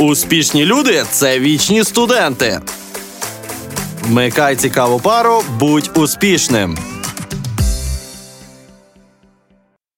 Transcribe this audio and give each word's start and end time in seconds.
Успішні 0.00 0.66
люди 0.66 1.02
це 1.10 1.40
вічні 1.40 1.84
студенти. 1.84 2.60
Вмикай 4.02 4.56
цікаву 4.56 5.00
пару, 5.00 5.42
будь 5.58 5.90
успішним. 5.94 6.78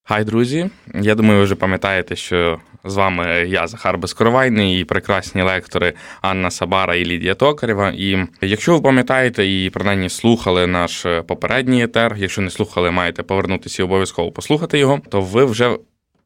Хай, 0.05 0.25
друзі! 0.25 0.71
Я 0.95 1.15
думаю, 1.15 1.39
ви 1.39 1.45
вже 1.45 1.55
пам'ятаєте, 1.55 2.17
що 2.17 2.61
з 2.85 2.97
вами 2.97 3.27
я, 3.49 3.67
Захар 3.67 3.99
Безкоровайний, 3.99 4.81
і 4.81 4.85
прекрасні 4.85 5.43
лектори 5.43 5.95
Анна 6.23 6.51
Сабара 6.51 6.95
і 6.95 7.05
Лідія 7.05 7.35
Токарєва. 7.35 7.93
І 7.97 8.19
якщо 8.41 8.75
ви 8.75 8.81
пам'ятаєте 8.81 9.47
і 9.47 9.71
принаймні 9.71 10.09
слухали 10.09 10.67
наш 10.67 11.07
попередній 11.27 11.85
етер, 11.85 12.15
якщо 12.19 12.43
не 12.43 12.51
слухали, 12.51 12.91
маєте 12.91 13.23
повернутися 13.23 13.83
і 13.83 13.85
обов'язково 13.85 14.33
послухати 14.33 14.79
його, 14.79 15.01
то 15.11 15.21
ви 15.21 15.45
вже. 15.45 15.77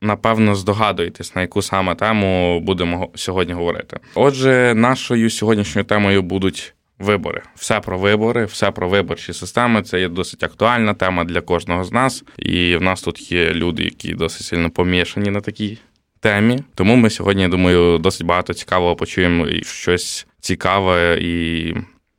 Напевно, 0.04 0.54
здогадуєтесь, 0.54 1.34
на 1.34 1.42
яку 1.42 1.62
саме 1.62 1.94
тему 1.94 2.60
будемо 2.60 3.10
сьогодні 3.14 3.54
говорити. 3.54 3.98
Отже, 4.14 4.74
нашою 4.76 5.30
сьогоднішньою 5.30 5.84
темою 5.84 6.22
будуть 6.22 6.74
вибори. 6.98 7.42
Все 7.54 7.80
про 7.80 7.98
вибори, 7.98 8.44
все 8.44 8.70
про 8.70 8.88
виборчі 8.88 9.32
системи. 9.32 9.82
Це 9.82 10.00
є 10.00 10.08
досить 10.08 10.42
актуальна 10.42 10.94
тема 10.94 11.24
для 11.24 11.40
кожного 11.40 11.84
з 11.84 11.92
нас. 11.92 12.24
І 12.38 12.76
в 12.76 12.82
нас 12.82 13.02
тут 13.02 13.32
є 13.32 13.52
люди, 13.52 13.82
які 13.82 14.14
досить 14.14 14.46
сильно 14.46 14.70
помішані 14.70 15.30
на 15.30 15.40
такій 15.40 15.78
темі. 16.20 16.58
Тому 16.74 16.96
ми 16.96 17.10
сьогодні, 17.10 17.42
я 17.42 17.48
думаю, 17.48 17.98
досить 17.98 18.26
багато 18.26 18.54
цікавого 18.54 18.96
почуємо 18.96 19.46
і 19.46 19.64
щось 19.64 20.26
цікаве 20.40 21.18
і 21.20 21.74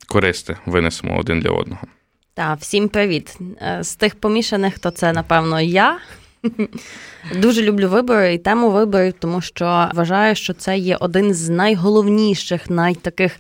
користе 0.08 0.58
винесемо 0.66 1.20
один 1.20 1.40
для 1.40 1.50
одного. 1.50 1.82
Так, 2.34 2.60
всім 2.60 2.90
привіт. 2.90 3.38
Е, 3.62 3.84
з 3.84 3.96
тих 3.96 4.16
помішаних, 4.16 4.80
то 4.80 4.92
це, 4.92 5.14
напевно, 5.14 5.62
я. 5.62 5.98
Дуже 7.42 7.62
люблю 7.62 7.90
вибори 7.90 8.34
і 8.34 8.38
тему 8.38 8.72
виборів, 8.72 9.14
тому 9.20 9.42
що 9.42 9.90
вважаю, 9.94 10.36
що 10.36 10.54
це 10.54 10.78
є 10.78 10.98
один 11.00 11.34
з 11.34 11.50
найголовніших, 11.50 12.70
найтаких 12.70 13.40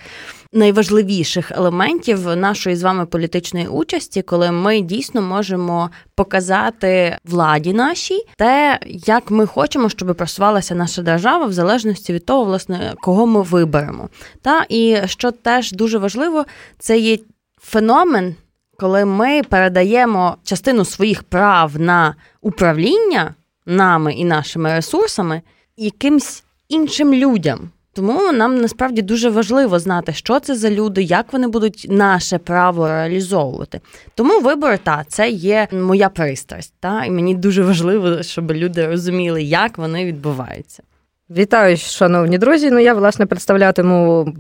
найважливіших 0.55 1.51
елементів 1.51 2.35
нашої 2.35 2.75
з 2.75 2.83
вами 2.83 3.05
політичної 3.05 3.67
участі, 3.67 4.21
коли 4.21 4.51
ми 4.51 4.81
дійсно 4.81 5.21
можемо 5.21 5.89
показати 6.15 7.17
владі 7.25 7.73
нашій 7.73 8.25
те, 8.37 8.79
як 8.85 9.31
ми 9.31 9.45
хочемо, 9.45 9.89
щоб 9.89 10.15
просувалася 10.15 10.75
наша 10.75 11.01
держава, 11.01 11.45
в 11.45 11.53
залежності 11.53 12.13
від 12.13 12.25
того, 12.25 12.43
власне, 12.43 12.93
кого 13.01 13.25
ми 13.25 13.41
виберемо. 13.41 14.09
Та 14.41 14.65
і 14.69 14.97
що 15.05 15.31
теж 15.31 15.71
дуже 15.71 15.97
важливо, 15.97 16.45
це 16.79 16.99
є 16.99 17.17
феномен. 17.61 18.35
Коли 18.77 19.05
ми 19.05 19.41
передаємо 19.43 20.37
частину 20.43 20.85
своїх 20.85 21.23
прав 21.23 21.79
на 21.79 22.15
управління 22.41 23.33
нами 23.65 24.13
і 24.13 24.25
нашими 24.25 24.69
ресурсами 24.69 25.41
якимсь 25.77 26.43
іншим 26.69 27.13
людям, 27.13 27.69
тому 27.93 28.31
нам 28.31 28.61
насправді 28.61 29.01
дуже 29.01 29.29
важливо 29.29 29.79
знати, 29.79 30.13
що 30.13 30.39
це 30.39 30.55
за 30.55 30.69
люди, 30.69 31.03
як 31.03 31.33
вони 31.33 31.47
будуть 31.47 31.85
наше 31.89 32.37
право 32.37 32.87
реалізовувати. 32.87 33.81
Тому 34.15 34.39
вибори, 34.39 34.79
та 34.83 35.03
це 35.07 35.29
є 35.29 35.67
моя 35.71 36.09
пристрасть. 36.09 36.73
Та 36.79 37.05
і 37.05 37.11
мені 37.11 37.35
дуже 37.35 37.63
важливо, 37.63 38.23
щоб 38.23 38.51
люди 38.51 38.87
розуміли, 38.87 39.43
як 39.43 39.77
вони 39.77 40.05
відбуваються. 40.05 40.83
Вітаю, 41.29 41.77
шановні 41.77 42.37
друзі. 42.37 42.71
Ну 42.71 42.79
я 42.79 42.93
власне 42.93 43.25
представлятиму. 43.25 44.33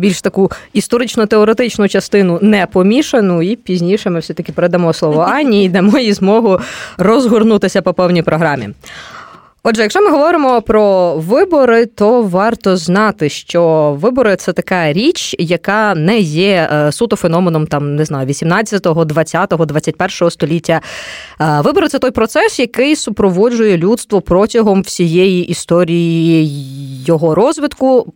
Більш 0.00 0.22
таку 0.22 0.50
історично-теоретичну 0.72 1.88
частину 1.88 2.38
не 2.42 2.66
помішану, 2.66 3.42
і 3.42 3.56
пізніше 3.56 4.10
ми 4.10 4.20
все 4.20 4.34
таки 4.34 4.52
передамо 4.52 4.92
слово 4.92 5.20
Ані 5.20 5.64
і 5.64 5.68
дамо 5.68 5.98
їй 5.98 6.12
змогу 6.12 6.60
розгорнутися 6.98 7.82
по 7.82 7.94
повній 7.94 8.22
програмі. 8.22 8.68
Отже, 9.62 9.82
якщо 9.82 10.02
ми 10.02 10.10
говоримо 10.10 10.62
про 10.62 11.14
вибори, 11.14 11.86
то 11.86 12.22
варто 12.22 12.76
знати, 12.76 13.28
що 13.28 13.96
вибори 14.00 14.36
це 14.36 14.52
така 14.52 14.92
річ, 14.92 15.36
яка 15.38 15.94
не 15.94 16.18
є 16.18 16.68
е, 16.72 16.92
суто 16.92 17.16
феноменом 17.16 17.66
там 17.66 17.96
не 17.96 18.04
знаю 18.04 18.28
18-го, 18.28 19.04
20-го, 19.04 19.64
21-го 19.64 20.30
століття. 20.30 20.80
Е, 21.40 21.60
вибори 21.60 21.88
це 21.88 21.98
той 21.98 22.10
процес, 22.10 22.58
який 22.58 22.96
супроводжує 22.96 23.78
людство 23.78 24.20
протягом 24.20 24.82
всієї 24.82 25.44
історії 25.46 26.50
його 27.06 27.34
розвитку. 27.34 28.12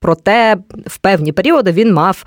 Проте 0.00 0.56
в 0.86 0.98
певні 0.98 1.32
періоди 1.32 1.72
він 1.72 1.92
мав 1.92 2.24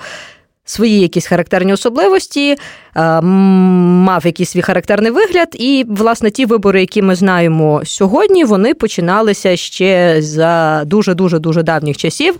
свої 0.66 1.00
якісь 1.00 1.28
характерні 1.28 1.74
особливості, 1.74 2.56
е, 2.96 3.22
мав 3.22 4.26
якийсь 4.26 4.50
свій 4.50 4.62
характерний 4.62 5.12
вигляд. 5.12 5.48
І, 5.54 5.86
власне, 5.90 6.32
ті 6.32 6.46
вибори, 6.46 6.80
які 6.80 7.02
ми 7.02 7.16
знаємо 7.16 7.82
сьогодні, 7.86 8.44
вони 8.44 8.74
починалися 8.74 9.58
ще 9.58 10.22
за 10.22 10.84
дуже 10.86 11.14
дуже 11.14 11.40
дуже 11.40 11.64
давніх 11.64 11.98
часів. 11.98 12.36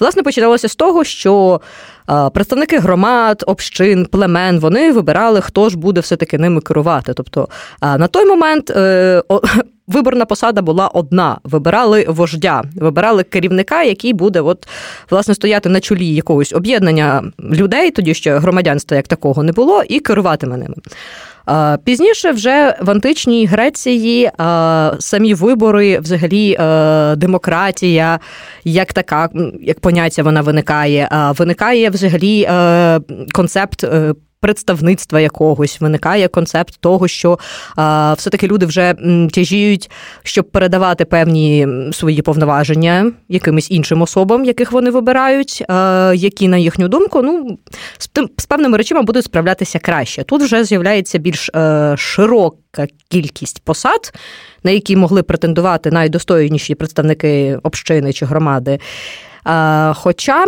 Власне, 0.00 0.22
починалося 0.22 0.68
з 0.68 0.76
того, 0.76 1.04
що 1.04 1.60
е, 2.10 2.30
представники 2.30 2.78
громад, 2.78 3.44
общин, 3.46 4.06
племен 4.06 4.58
вони 4.58 4.92
вибирали, 4.92 5.40
хто 5.40 5.68
ж 5.68 5.78
буде 5.78 6.00
все-таки 6.00 6.38
ними 6.38 6.60
керувати. 6.60 7.14
Тобто 7.14 7.48
е, 7.82 7.98
на 7.98 8.06
той 8.06 8.26
момент 8.26 8.72
виборна 9.92 10.24
посада 10.24 10.62
була 10.62 10.88
одна: 10.88 11.38
вибирали 11.44 12.06
вождя, 12.08 12.62
вибирали 12.76 13.22
керівника, 13.22 13.82
який 13.82 14.12
буде 14.12 14.40
от 14.40 14.68
власне 15.10 15.34
стояти 15.34 15.68
на 15.68 15.80
чолі 15.80 16.14
якогось 16.14 16.52
об'єднання 16.52 17.22
людей, 17.52 17.90
тоді 17.90 18.14
ще 18.14 18.38
громадянства 18.38 18.96
як 18.96 19.08
такого 19.08 19.42
не 19.42 19.52
було, 19.52 19.82
і 19.88 20.00
керуватиме 20.00 20.56
ними. 20.56 20.74
Пізніше, 21.84 22.30
вже 22.30 22.76
в 22.80 22.90
античній 22.90 23.46
Греції 23.46 24.30
самі 24.98 25.34
вибори, 25.34 25.98
взагалі, 25.98 26.56
демократія, 27.16 28.20
як 28.64 28.92
така, 28.92 29.28
як 29.60 29.80
поняття 29.80 30.22
вона 30.22 30.40
виникає, 30.40 31.32
виникає 31.38 31.90
взагалі 31.90 32.48
концепт 33.32 33.84
е, 33.84 34.14
представництва 34.42 35.20
якогось 35.20 35.80
виникає 35.80 36.28
концепт 36.28 36.76
того, 36.80 37.08
що 37.08 37.38
а, 37.76 38.14
все-таки 38.18 38.46
люди 38.46 38.66
вже 38.66 38.94
тяжіють, 39.32 39.90
щоб 40.22 40.50
передавати 40.50 41.04
певні 41.04 41.68
свої 41.92 42.22
повноваження 42.22 43.12
якимось 43.28 43.70
іншим 43.70 44.02
особам, 44.02 44.44
яких 44.44 44.72
вони 44.72 44.90
вибирають, 44.90 45.64
які, 46.14 46.48
на 46.48 46.56
їхню 46.56 46.88
думку, 46.88 47.22
ну 47.22 47.58
з, 47.98 48.08
з 48.36 48.46
певними 48.46 48.78
речами 48.78 49.02
будуть 49.02 49.24
справлятися 49.24 49.78
краще. 49.78 50.22
Тут 50.22 50.42
вже 50.42 50.64
з'являється 50.64 51.18
більш 51.18 51.50
е, 51.56 51.94
широка 51.98 52.86
кількість 53.08 53.62
посад. 53.64 54.12
На 54.64 54.70
які 54.70 54.96
могли 54.96 55.22
претендувати 55.22 55.90
найдостойніші 55.90 56.74
представники 56.74 57.58
общини 57.62 58.12
чи 58.12 58.26
громади. 58.26 58.78
Хоча 59.94 60.44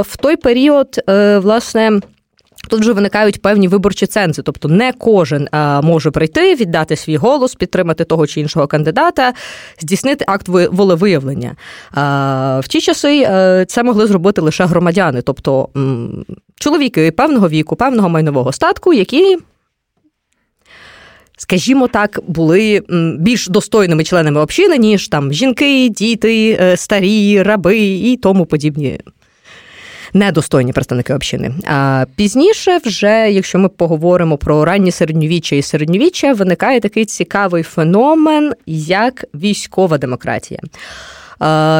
в 0.00 0.16
той 0.20 0.36
період, 0.36 1.00
е, 1.08 1.38
власне, 1.38 2.00
Тут 2.68 2.80
вже 2.80 2.92
виникають 2.92 3.42
певні 3.42 3.68
виборчі 3.68 4.06
цензи, 4.06 4.42
тобто 4.42 4.68
не 4.68 4.92
кожен 4.92 5.48
е, 5.52 5.80
може 5.80 6.10
прийти, 6.10 6.54
віддати 6.54 6.96
свій 6.96 7.16
голос, 7.16 7.54
підтримати 7.54 8.04
того 8.04 8.26
чи 8.26 8.40
іншого 8.40 8.66
кандидата, 8.66 9.32
здійснити 9.80 10.24
акт 10.28 10.48
волевиявлення. 10.48 11.48
Е, 11.48 11.56
в 12.60 12.68
ті 12.68 12.80
часи 12.80 13.22
е, 13.22 13.64
це 13.68 13.82
могли 13.82 14.06
зробити 14.06 14.40
лише 14.40 14.64
громадяни, 14.64 15.22
тобто 15.22 15.68
чоловіки 16.54 17.10
певного 17.10 17.48
віку, 17.48 17.76
певного 17.76 18.08
майнового 18.08 18.52
статку, 18.52 18.92
які. 18.92 19.36
Скажімо 21.40 21.88
так, 21.88 22.20
були 22.26 22.82
більш 23.18 23.48
достойними 23.48 24.04
членами 24.04 24.40
общини, 24.40 24.78
ніж 24.78 25.08
там 25.08 25.32
жінки, 25.32 25.88
діти, 25.88 26.58
старі, 26.76 27.42
раби 27.42 27.78
і 27.78 28.16
тому 28.16 28.46
подібні 28.46 29.00
недостойні 30.14 30.72
представники 30.72 31.14
общини. 31.14 31.54
А 31.66 32.04
пізніше, 32.16 32.78
вже 32.84 33.30
якщо 33.30 33.58
ми 33.58 33.68
поговоримо 33.68 34.36
про 34.36 34.64
ранні 34.64 34.90
середньовіччя 34.90 35.56
і 35.56 35.62
середньовіччя, 35.62 36.32
виникає 36.32 36.80
такий 36.80 37.04
цікавий 37.04 37.62
феномен, 37.62 38.52
як 38.66 39.24
військова 39.34 39.98
демократія. 39.98 40.60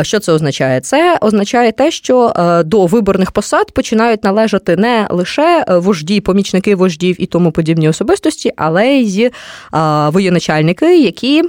Що 0.02 0.20
це 0.20 0.32
означає? 0.32 0.80
Це 0.80 1.18
означає 1.20 1.72
те, 1.72 1.90
що 1.90 2.32
до 2.66 2.86
виборних 2.86 3.30
посад 3.30 3.72
починають 3.72 4.24
належати 4.24 4.76
не 4.76 5.06
лише 5.10 5.64
вожді, 5.68 6.20
помічники 6.20 6.74
вождів 6.74 7.16
і 7.22 7.26
тому 7.26 7.52
подібні 7.52 7.88
особистості, 7.88 8.52
але 8.56 8.88
й 8.88 9.30
воєначальники, 10.12 11.00
які 11.00 11.44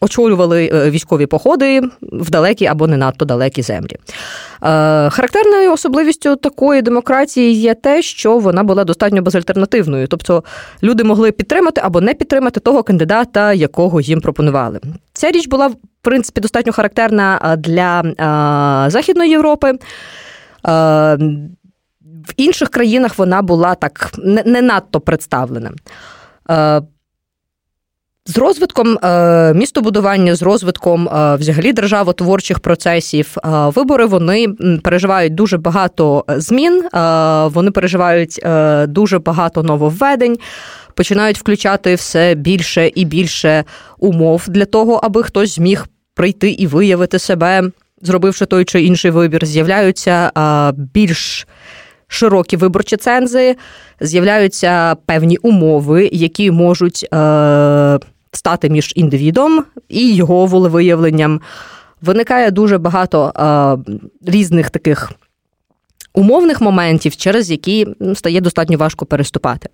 очолювали 0.00 0.70
е, 0.74 0.90
військові 0.90 1.26
походи 1.26 1.80
в 2.02 2.30
далекі 2.30 2.66
або 2.66 2.86
не 2.86 2.96
надто 2.96 3.24
далекі 3.24 3.62
землі. 3.62 3.96
Е, 3.96 5.10
характерною 5.10 5.72
особливістю 5.72 6.36
такої 6.36 6.82
демократії 6.82 7.54
є 7.54 7.74
те, 7.74 8.02
що 8.02 8.38
вона 8.38 8.62
була 8.62 8.84
достатньо 8.84 9.22
безальтернативною, 9.22 10.06
тобто 10.06 10.44
люди 10.82 11.04
могли 11.04 11.32
підтримати 11.32 11.80
або 11.84 12.00
не 12.00 12.14
підтримати 12.14 12.60
того 12.60 12.82
кандидата, 12.82 13.52
якого 13.52 14.00
їм 14.00 14.20
пропонували. 14.20 14.80
Ця 15.12 15.30
річ 15.30 15.48
була 15.48 15.66
в 15.66 15.76
принципі 16.02 16.40
достатньо 16.40 16.72
характерна 16.72 17.40
е, 17.44 17.56
для 17.56 18.02
Західної 18.90 19.30
Європи. 19.30 19.72
В 22.28 22.32
інших 22.36 22.68
країнах 22.68 23.18
вона 23.18 23.42
була 23.42 23.74
так 23.74 24.10
не 24.44 24.62
надто 24.62 25.00
представлена. 25.00 25.70
З 28.26 28.38
розвитком 28.38 28.98
е, 28.98 29.54
містобудування, 29.54 30.34
з 30.34 30.42
розвитком 30.42 31.08
е, 31.08 31.36
взагалі 31.36 31.72
державотворчих 31.72 32.60
процесів, 32.60 33.36
е, 33.36 33.48
вибори 33.50 34.06
вони 34.06 34.48
переживають 34.82 35.34
дуже 35.34 35.58
багато 35.58 36.24
змін, 36.28 36.88
вони 37.54 37.70
переживають 37.70 38.40
дуже 38.88 39.18
багато 39.18 39.62
нововведень, 39.62 40.36
починають 40.94 41.38
включати 41.38 41.94
все 41.94 42.34
більше 42.34 42.90
і 42.94 43.04
більше 43.04 43.64
умов 43.98 44.44
для 44.48 44.64
того, 44.64 45.00
аби 45.02 45.22
хтось 45.22 45.54
зміг 45.54 45.86
прийти 46.14 46.50
і 46.50 46.66
виявити 46.66 47.18
себе, 47.18 47.62
зробивши 48.02 48.46
той 48.46 48.64
чи 48.64 48.82
інший 48.82 49.10
вибір. 49.10 49.46
З'являються 49.46 50.30
більш 50.76 51.46
широкі 52.08 52.56
виборчі 52.56 52.96
цензи, 52.96 53.56
з'являються 54.00 54.94
певні 55.06 55.36
умови, 55.36 56.10
які 56.12 56.50
можуть 56.50 57.08
стати 58.44 58.70
між 58.70 58.92
індивідом 58.96 59.64
і 59.88 60.14
його 60.14 60.46
волевиявленням. 60.46 61.40
Виникає 62.02 62.50
дуже 62.50 62.78
багато 62.78 63.32
е, 63.36 64.30
різних 64.30 64.70
таких 64.70 65.12
умовних 66.14 66.60
моментів, 66.60 67.16
через 67.16 67.50
які 67.50 67.86
стає 68.14 68.40
достатньо 68.40 68.78
важко 68.78 69.06
переступати. 69.06 69.68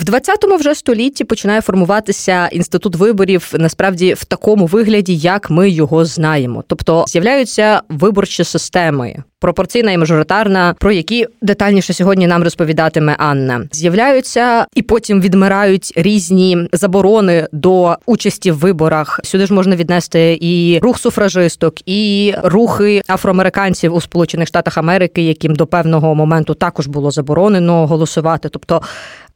В 0.00 0.04
20-му 0.04 0.56
вже 0.56 0.74
столітті 0.74 1.24
починає 1.24 1.60
формуватися 1.60 2.48
інститут 2.52 2.96
виборів 2.96 3.52
насправді 3.58 4.14
в 4.14 4.24
такому 4.24 4.66
вигляді, 4.66 5.16
як 5.16 5.50
ми 5.50 5.70
його 5.70 6.04
знаємо. 6.04 6.64
Тобто 6.66 7.04
з'являються 7.08 7.80
виборчі 7.88 8.44
системи, 8.44 9.16
пропорційна 9.40 9.92
і 9.92 9.98
мажоритарна, 9.98 10.74
про 10.78 10.92
які 10.92 11.26
детальніше 11.42 11.92
сьогодні 11.92 12.26
нам 12.26 12.42
розповідатиме 12.42 13.16
Анна. 13.18 13.68
З'являються 13.72 14.66
і 14.74 14.82
потім 14.82 15.20
відмирають 15.20 15.92
різні 15.96 16.68
заборони 16.72 17.48
до 17.52 17.96
участі 18.06 18.50
в 18.50 18.58
виборах. 18.58 19.20
Сюди 19.24 19.46
ж 19.46 19.54
можна 19.54 19.76
віднести 19.76 20.38
і 20.40 20.78
рух 20.82 20.98
суфражисток, 20.98 21.74
і 21.86 22.34
рухи 22.42 23.02
афроамериканців 23.08 23.94
у 23.94 24.00
Сполучених 24.00 24.48
Штатах 24.48 24.78
Америки, 24.78 25.22
яким 25.22 25.54
до 25.54 25.66
певного 25.66 26.14
моменту 26.14 26.54
також 26.54 26.86
було 26.86 27.10
заборонено 27.10 27.86
голосувати. 27.86 28.48
Тобто 28.48 28.82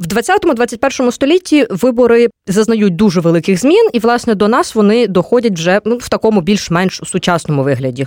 в 0.00 0.06
20-21 0.54 1.12
столітті 1.12 1.66
вибори 1.70 2.28
зазнають 2.46 2.96
дуже 2.96 3.20
великих 3.20 3.60
змін, 3.60 3.88
і 3.92 3.98
власне 3.98 4.34
до 4.34 4.48
нас 4.48 4.74
вони 4.74 5.06
доходять 5.06 5.52
вже 5.52 5.80
ну, 5.84 5.96
в 5.96 6.08
такому 6.08 6.40
більш-менш 6.40 7.00
сучасному 7.04 7.62
вигляді. 7.62 8.06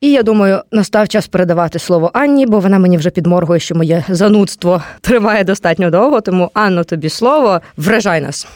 І 0.00 0.10
я 0.10 0.22
думаю, 0.22 0.62
настав 0.72 1.08
час 1.08 1.26
передавати 1.26 1.78
слово 1.78 2.10
Анні, 2.14 2.46
бо 2.46 2.60
вона 2.60 2.78
мені 2.78 2.98
вже 2.98 3.10
підморгує, 3.10 3.60
що 3.60 3.74
моє 3.74 4.04
занудство 4.08 4.82
триває 5.00 5.44
достатньо 5.44 5.90
довго. 5.90 6.20
Тому 6.20 6.50
Анно, 6.54 6.84
тобі 6.84 7.08
слово 7.08 7.60
вражай 7.76 8.20
нас. 8.20 8.46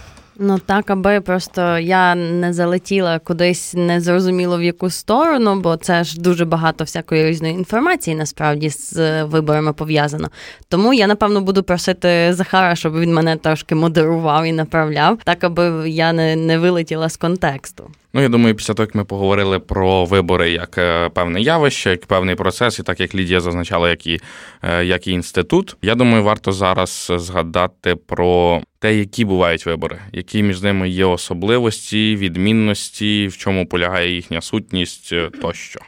Ну 0.41 0.59
так, 0.59 0.91
аби 0.91 1.21
просто 1.21 1.79
я 1.79 2.15
не 2.15 2.53
залетіла 2.53 3.19
кудись 3.19 3.75
незрозуміло 3.75 4.59
в 4.59 4.63
яку 4.63 4.91
сторону, 4.91 5.61
бо 5.61 5.77
це 5.77 6.05
ж 6.05 6.21
дуже 6.21 6.45
багато 6.45 6.85
всякої 6.85 7.27
різної 7.27 7.55
інформації 7.55 8.17
насправді 8.17 8.71
з 8.71 9.23
виборами 9.25 9.73
пов'язано. 9.73 10.31
Тому 10.69 10.95
я 10.95 11.07
напевно 11.07 11.41
буду 11.41 11.63
просити 11.63 12.35
Захара, 12.35 12.77
щоб 12.77 13.01
він 13.01 13.15
мене 13.15 13.37
трошки 13.37 13.75
модерував 13.75 14.45
і 14.45 14.53
направляв, 14.53 15.19
так 15.25 15.45
аби 15.45 15.91
я 15.91 16.13
не, 16.13 16.37
не 16.37 16.59
вилетіла 16.59 17.09
з 17.09 17.17
контексту. 17.17 17.91
Ну, 18.19 18.23
я 18.23 18.29
думаю, 18.29 18.55
після 18.55 18.75
того, 18.75 18.85
як 18.85 18.95
ми 18.95 19.05
поговорили 19.05 19.59
про 19.59 20.05
вибори 20.05 20.51
як 20.51 20.79
е, 20.79 21.09
певне 21.09 21.41
явище, 21.41 21.91
як 21.91 22.07
певний 22.07 22.35
процес, 22.35 22.79
і 22.79 22.83
так 22.83 23.01
як 23.01 23.15
Лідія 23.15 23.41
зазначала, 23.41 23.89
як 23.89 24.07
і, 24.07 24.21
е, 24.63 24.85
як 24.85 25.07
і 25.07 25.13
інститут, 25.13 25.77
я 25.83 25.95
думаю, 25.95 26.23
варто 26.23 26.53
зараз 26.53 27.13
згадати 27.17 27.97
про 27.97 28.63
те, 28.79 28.95
які 28.95 29.25
бувають 29.25 29.67
вибори, 29.67 29.99
які 30.13 30.43
між 30.43 30.63
ними 30.63 30.89
є 30.89 31.05
особливості, 31.05 32.17
відмінності, 32.17 33.27
в 33.27 33.37
чому 33.37 33.67
полягає 33.67 34.15
їхня 34.15 34.41
сутність 34.41 35.13
е, 35.13 35.31
тощо. 35.43 35.81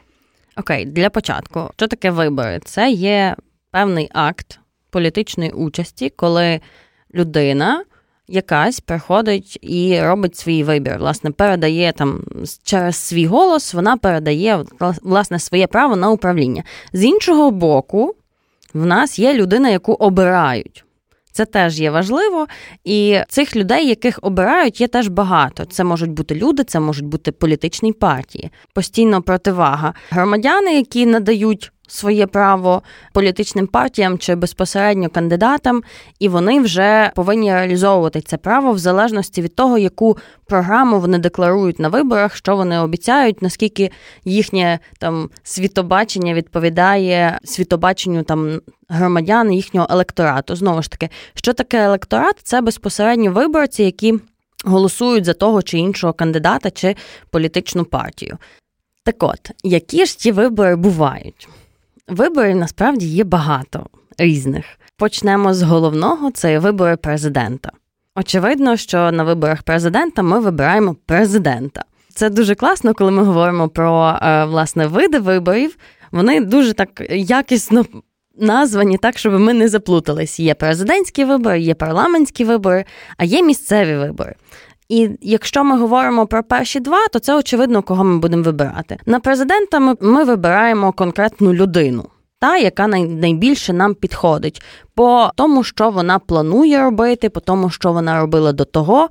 Окей, 0.56 0.85
для 0.85 1.11
початку, 1.11 1.71
що 1.76 1.87
таке 1.87 2.11
вибори? 2.11 2.61
Це 2.65 2.91
є 2.91 3.37
певний 3.71 4.09
акт 4.12 4.61
політичної 4.91 5.50
участі, 5.50 6.12
коли 6.17 6.61
людина 7.15 7.85
якась 8.31 8.81
приходить 8.81 9.59
і 9.62 10.00
робить 10.00 10.37
свій 10.37 10.65
вибір. 10.65 10.99
Власне, 10.99 11.31
передає 11.31 11.93
там 11.93 12.23
через 12.62 12.97
свій 12.97 13.27
голос, 13.27 13.75
вона 13.75 13.97
передає 13.97 14.65
власне 15.03 15.38
своє 15.38 15.67
право 15.67 15.97
на 15.97 16.11
управління. 16.11 16.65
З 16.93 17.05
іншого 17.05 17.50
боку, 17.50 18.15
в 18.75 18.87
нас 18.87 19.19
є 19.19 19.35
людина, 19.35 19.69
яку 19.69 19.93
обирають. 19.93 20.85
Це 21.32 21.44
теж 21.44 21.81
є 21.81 21.91
важливо, 21.91 22.47
і 22.85 23.21
цих 23.29 23.56
людей, 23.56 23.88
яких 23.88 24.19
обирають, 24.23 24.81
є 24.81 24.88
теж 24.88 25.09
багато. 25.09 25.65
Це 25.65 25.85
можуть 25.85 26.11
бути 26.11 26.35
люди, 26.35 26.65
це 26.65 26.81
можуть 26.81 27.06
бути 27.06 27.33
політичні 27.33 27.93
партії, 27.93 28.50
постійно 28.75 29.23
противага. 29.23 29.94
Громадяни, 30.11 30.75
які 30.75 31.06
надають 31.06 31.73
своє 31.91 32.27
право 32.27 32.83
політичним 33.13 33.67
партіям 33.67 34.19
чи 34.19 34.35
безпосередньо 34.35 35.09
кандидатам, 35.09 35.83
і 36.19 36.29
вони 36.29 36.61
вже 36.61 37.13
повинні 37.15 37.53
реалізовувати 37.53 38.21
це 38.21 38.37
право 38.37 38.73
в 38.73 38.79
залежності 38.79 39.43
від 39.43 39.55
того, 39.55 39.79
яку 39.79 40.19
програму 40.47 41.01
вони 41.01 41.19
декларують 41.19 41.79
на 41.79 41.89
виборах, 41.89 42.37
що 42.37 42.57
вони 42.57 42.79
обіцяють, 42.79 43.43
наскільки 43.43 43.91
їхнє 44.25 44.79
там 44.99 45.31
світобачення 45.43 46.35
відповідає 46.35 47.39
світобаченню 47.45 48.23
там 48.23 48.61
громадян 48.89 49.53
їхнього 49.53 49.87
електорату. 49.91 50.57
Знову 50.57 50.83
ж 50.83 50.91
таки, 50.91 51.09
що 51.35 51.53
таке 51.53 51.85
електорат? 51.85 52.35
Це 52.43 52.61
безпосередньо 52.61 53.33
виборці, 53.33 53.83
які 53.83 54.15
голосують 54.65 55.25
за 55.25 55.33
того 55.33 55.63
чи 55.63 55.79
іншого 55.79 56.13
кандидата 56.13 56.71
чи 56.71 56.97
політичну 57.31 57.85
партію. 57.85 58.39
Так 59.05 59.23
от, 59.23 59.51
які 59.63 60.07
ж 60.07 60.19
ті 60.19 60.33
вибори 60.33 60.77
бувають? 60.77 61.49
Виборів 62.11 62.57
насправді 62.57 63.07
є 63.07 63.25
багато 63.25 63.87
різних. 64.19 64.65
Почнемо 64.97 65.55
з 65.55 65.62
головного: 65.62 66.31
це 66.31 66.59
вибори 66.59 66.97
президента. 66.97 67.73
Очевидно, 68.15 68.77
що 68.77 69.12
на 69.12 69.25
виборах 69.25 69.62
президента 69.62 70.23
ми 70.23 70.41
вибираємо 70.41 70.97
президента. 71.07 71.85
Це 72.15 72.31
дуже 72.31 72.55
класно, 72.55 72.95
коли 72.95 73.11
ми 73.11 73.23
говоримо 73.23 73.69
про 73.69 74.19
е, 74.23 74.45
власне 74.45 74.87
види 74.87 75.19
виборів. 75.19 75.77
Вони 76.12 76.41
дуже 76.41 76.73
так 76.73 77.03
якісно 77.11 77.85
названі 78.39 78.99
так, 78.99 79.19
щоб 79.19 79.41
ми 79.41 79.55
не 79.55 79.69
заплутались. 79.69 80.41
Є 80.41 80.55
президентські 80.55 81.25
вибори, 81.25 81.61
є 81.61 81.75
парламентські 81.75 82.45
вибори, 82.45 82.85
а 83.17 83.25
є 83.25 83.43
місцеві 83.43 83.97
вибори. 83.97 84.35
І 84.91 85.11
якщо 85.21 85.65
ми 85.65 85.79
говоримо 85.79 86.27
про 86.27 86.43
перші 86.43 86.81
два, 86.81 87.09
то 87.09 87.19
це 87.19 87.37
очевидно, 87.37 87.83
кого 87.83 88.05
ми 88.05 88.19
будемо 88.19 88.43
вибирати. 88.43 88.97
На 89.07 89.21
президента 89.21 89.79
ми, 89.79 89.97
ми 90.01 90.25
вибираємо 90.25 90.93
конкретну 90.93 91.53
людину. 91.53 92.05
Та, 92.38 92.57
яка 92.57 92.87
найбільше 92.87 93.73
нам 93.73 93.95
підходить, 93.95 94.62
по 94.95 95.31
тому, 95.37 95.64
що 95.64 95.91
вона 95.91 96.19
планує 96.19 96.83
робити, 96.83 97.31
по 97.31 97.41
тому, 97.41 97.71
що 97.71 97.93
вона 97.93 98.21
робила 98.21 98.53
до 98.53 98.64
того, 98.64 99.09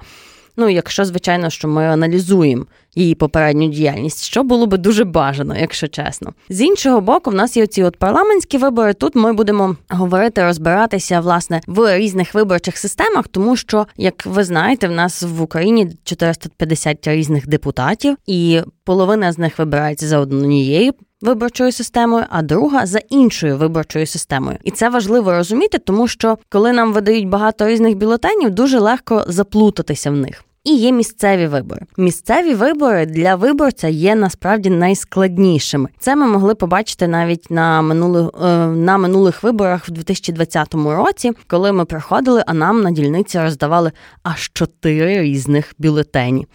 Ну, 0.59 0.69
якщо, 0.69 1.05
звичайно, 1.05 1.49
що 1.49 1.67
ми 1.67 1.85
аналізуємо 1.85 2.65
її 2.95 3.15
попередню 3.15 3.67
діяльність, 3.67 4.23
що 4.23 4.43
було 4.43 4.65
би 4.65 4.77
дуже 4.77 5.03
бажано, 5.03 5.55
якщо 5.59 5.87
чесно. 5.87 6.33
З 6.49 6.61
іншого 6.61 7.01
боку, 7.01 7.29
в 7.29 7.33
нас 7.33 7.57
є 7.57 7.67
ці 7.67 7.83
от 7.83 7.97
парламентські 7.97 8.57
вибори. 8.57 8.93
Тут 8.93 9.15
ми 9.15 9.33
будемо 9.33 9.75
говорити, 9.89 10.43
розбиратися 10.43 11.19
власне 11.19 11.61
в 11.67 11.97
різних 11.97 12.33
виборчих 12.33 12.77
системах, 12.77 13.27
тому 13.27 13.55
що, 13.55 13.87
як 13.97 14.25
ви 14.25 14.43
знаєте, 14.43 14.87
в 14.87 14.91
нас 14.91 15.23
в 15.23 15.41
Україні 15.41 15.91
450 16.03 17.07
різних 17.07 17.47
депутатів, 17.47 18.17
і 18.27 18.61
половина 18.83 19.31
з 19.31 19.37
них 19.37 19.59
вибирається 19.59 20.07
за 20.07 20.19
однією 20.19 20.93
виборчою 21.21 21.71
системою, 21.71 22.25
а 22.29 22.41
друга 22.41 22.85
за 22.85 22.99
іншою 22.99 23.57
виборчою 23.57 24.05
системою. 24.05 24.57
І 24.63 24.71
це 24.71 24.89
важливо 24.89 25.31
розуміти, 25.31 25.77
тому 25.77 26.07
що 26.07 26.37
коли 26.49 26.73
нам 26.73 26.93
видають 26.93 27.27
багато 27.29 27.67
різних 27.67 27.97
бюлетенів, 27.97 28.49
дуже 28.49 28.79
легко 28.79 29.25
заплутатися 29.27 30.11
в 30.11 30.15
них. 30.15 30.43
І 30.63 30.75
є 30.75 30.91
місцеві 30.91 31.47
вибори. 31.47 31.81
Місцеві 31.97 32.53
вибори 32.53 33.05
для 33.05 33.35
виборця 33.35 33.87
є 33.87 34.15
насправді 34.15 34.69
найскладнішими. 34.69 35.89
Це 35.99 36.15
ми 36.15 36.27
могли 36.27 36.55
побачити 36.55 37.07
навіть 37.07 37.51
на 37.51 37.81
минулих 37.81 38.29
е, 38.43 38.67
на 38.67 38.97
минулих 38.97 39.43
виборах 39.43 39.87
в 39.87 39.91
2020 39.91 40.73
році, 40.73 41.31
коли 41.47 41.71
ми 41.71 41.85
приходили, 41.85 42.43
а 42.47 42.53
нам 42.53 42.81
на 42.81 42.91
дільниці 42.91 43.39
роздавали 43.39 43.91
аж 44.23 44.51
чотири 44.53 45.21
різних 45.21 45.73
бюлетені. 45.77 46.47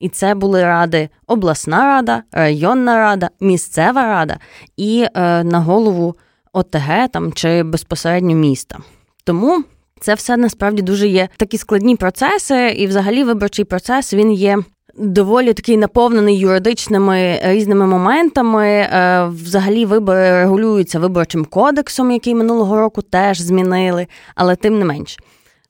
І 0.00 0.08
це 0.08 0.34
були 0.34 0.64
ради 0.64 1.08
обласна 1.26 1.84
рада, 1.84 2.22
районна 2.32 2.96
рада, 2.96 3.30
місцева 3.40 4.02
рада 4.02 4.38
і 4.76 5.06
е, 5.14 5.44
на 5.44 5.60
голову 5.60 6.14
ОТГ 6.52 7.08
там 7.12 7.32
чи 7.32 7.62
безпосередньо 7.62 8.34
міста. 8.34 8.78
Тому 9.24 9.64
це 10.00 10.14
все 10.14 10.36
насправді 10.36 10.82
дуже 10.82 11.08
є 11.08 11.28
такі 11.36 11.58
складні 11.58 11.96
процеси, 11.96 12.68
і 12.68 12.86
взагалі 12.86 13.24
виборчий 13.24 13.64
процес 13.64 14.14
він 14.14 14.32
є. 14.32 14.58
Доволі 15.00 15.52
такий 15.52 15.76
наповнений 15.76 16.38
юридичними 16.38 17.40
різними 17.42 17.86
моментами. 17.86 18.66
Е, 18.66 19.28
взагалі, 19.44 19.84
вибори 19.84 20.30
регулюються 20.30 20.98
виборчим 20.98 21.44
кодексом, 21.44 22.10
який 22.10 22.34
минулого 22.34 22.76
року 22.76 23.02
теж 23.02 23.40
змінили, 23.40 24.06
але 24.34 24.56
тим 24.56 24.78
не 24.78 24.84
менш. 24.84 25.18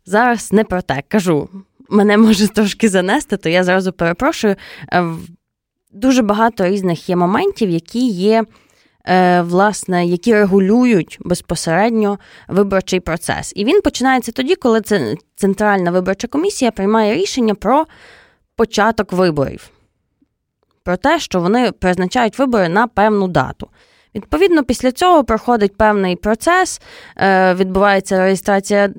Зараз 0.07 0.53
не 0.53 0.65
про 0.65 0.83
те 0.83 1.03
кажу 1.09 1.49
мене 1.89 2.17
може 2.17 2.49
трошки 2.49 2.89
занести, 2.89 3.37
то 3.37 3.49
я 3.49 3.65
зразу 3.65 3.93
перепрошую. 3.93 4.57
Е, 4.93 5.05
дуже 5.93 6.23
багато 6.23 6.67
різних 6.67 7.09
є 7.09 7.17
моментів, 7.17 7.71
які 7.71 8.09
є. 8.09 8.45
Е, 9.07 9.43
власне, 9.43 10.07
які 10.07 10.35
регулюють 10.35 11.19
безпосередньо 11.21 12.19
виборчий 12.49 13.01
процес. 13.01 13.53
І 13.57 13.65
він 13.65 13.81
починається 13.83 14.33
тоді, 14.33 14.55
коли 14.55 14.81
Центральна 15.37 15.91
виборча 15.91 16.29
комісія 16.29 16.71
приймає 16.71 17.15
рішення 17.15 17.55
про 17.55 17.87
початок 18.57 19.13
виборів, 19.13 19.71
про 20.85 20.97
те, 20.97 21.21
що 21.21 21.41
вони 21.41 21.73
призначають 21.73 22.39
вибори 22.39 22.69
на 22.69 22.87
певну 22.87 23.29
дату. 23.29 23.69
Відповідно, 24.15 24.65
після 24.65 24.93
цього 24.93 25.25
проходить 25.25 25.77
певний 25.77 26.17
процес, 26.17 26.81
е, 27.17 27.55
відбувається 27.55 28.19
реєстрація. 28.19 28.91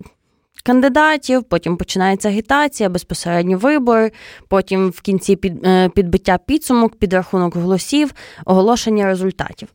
Кандидатів, 0.64 1.44
потім 1.44 1.78
починається 1.78 2.30
агітація, 2.30 2.90
безпосередньо 2.90 3.58
вибори, 3.58 4.12
потім 4.48 4.90
в 4.90 5.02
кінці 5.02 5.36
під, 5.36 5.66
е, 5.66 5.90
підбиття 5.90 6.38
підсумок, 6.38 6.96
підрахунок 6.96 7.56
голосів, 7.56 8.14
оголошення 8.46 9.06
результатів. 9.06 9.68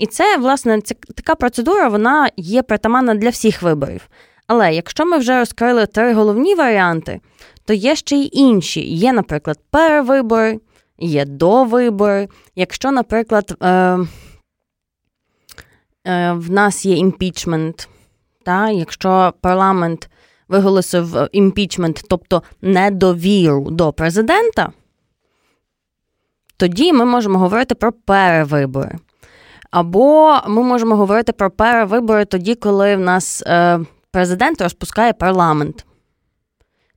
І 0.00 0.06
це, 0.06 0.36
власне, 0.36 0.80
ця, 0.80 0.94
така 1.14 1.34
процедура 1.34 1.88
вона 1.88 2.30
є 2.36 2.62
притаманна 2.62 3.14
для 3.14 3.28
всіх 3.28 3.62
виборів. 3.62 4.08
Але 4.46 4.74
якщо 4.74 5.06
ми 5.06 5.18
вже 5.18 5.38
розкрили 5.38 5.86
три 5.86 6.14
головні 6.14 6.54
варіанти, 6.54 7.20
то 7.64 7.72
є 7.72 7.96
ще 7.96 8.16
й 8.16 8.30
інші. 8.32 8.80
Є, 8.80 9.12
наприклад, 9.12 9.58
перевибори, 9.70 10.60
є 10.98 11.24
довибори. 11.24 12.28
Якщо, 12.56 12.90
наприклад, 12.90 13.56
е, 13.62 13.68
е, 16.06 16.32
в 16.32 16.50
нас 16.50 16.86
є 16.86 16.96
імпічмент, 16.96 17.88
та, 18.44 18.70
якщо 18.70 19.34
парламент 19.40 20.10
виголосив 20.48 21.28
імпічмент, 21.32 22.02
тобто 22.08 22.42
недовіру 22.62 23.70
до 23.70 23.92
президента, 23.92 24.72
тоді 26.56 26.92
ми 26.92 27.04
можемо 27.04 27.38
говорити 27.38 27.74
про 27.74 27.92
перевибори. 27.92 28.98
Або 29.70 30.38
ми 30.48 30.62
можемо 30.62 30.96
говорити 30.96 31.32
про 31.32 31.50
перевибори 31.50 32.24
тоді, 32.24 32.54
коли 32.54 32.96
в 32.96 33.00
нас 33.00 33.42
е, 33.46 33.80
президент 34.10 34.60
розпускає 34.60 35.12
парламент. 35.12 35.86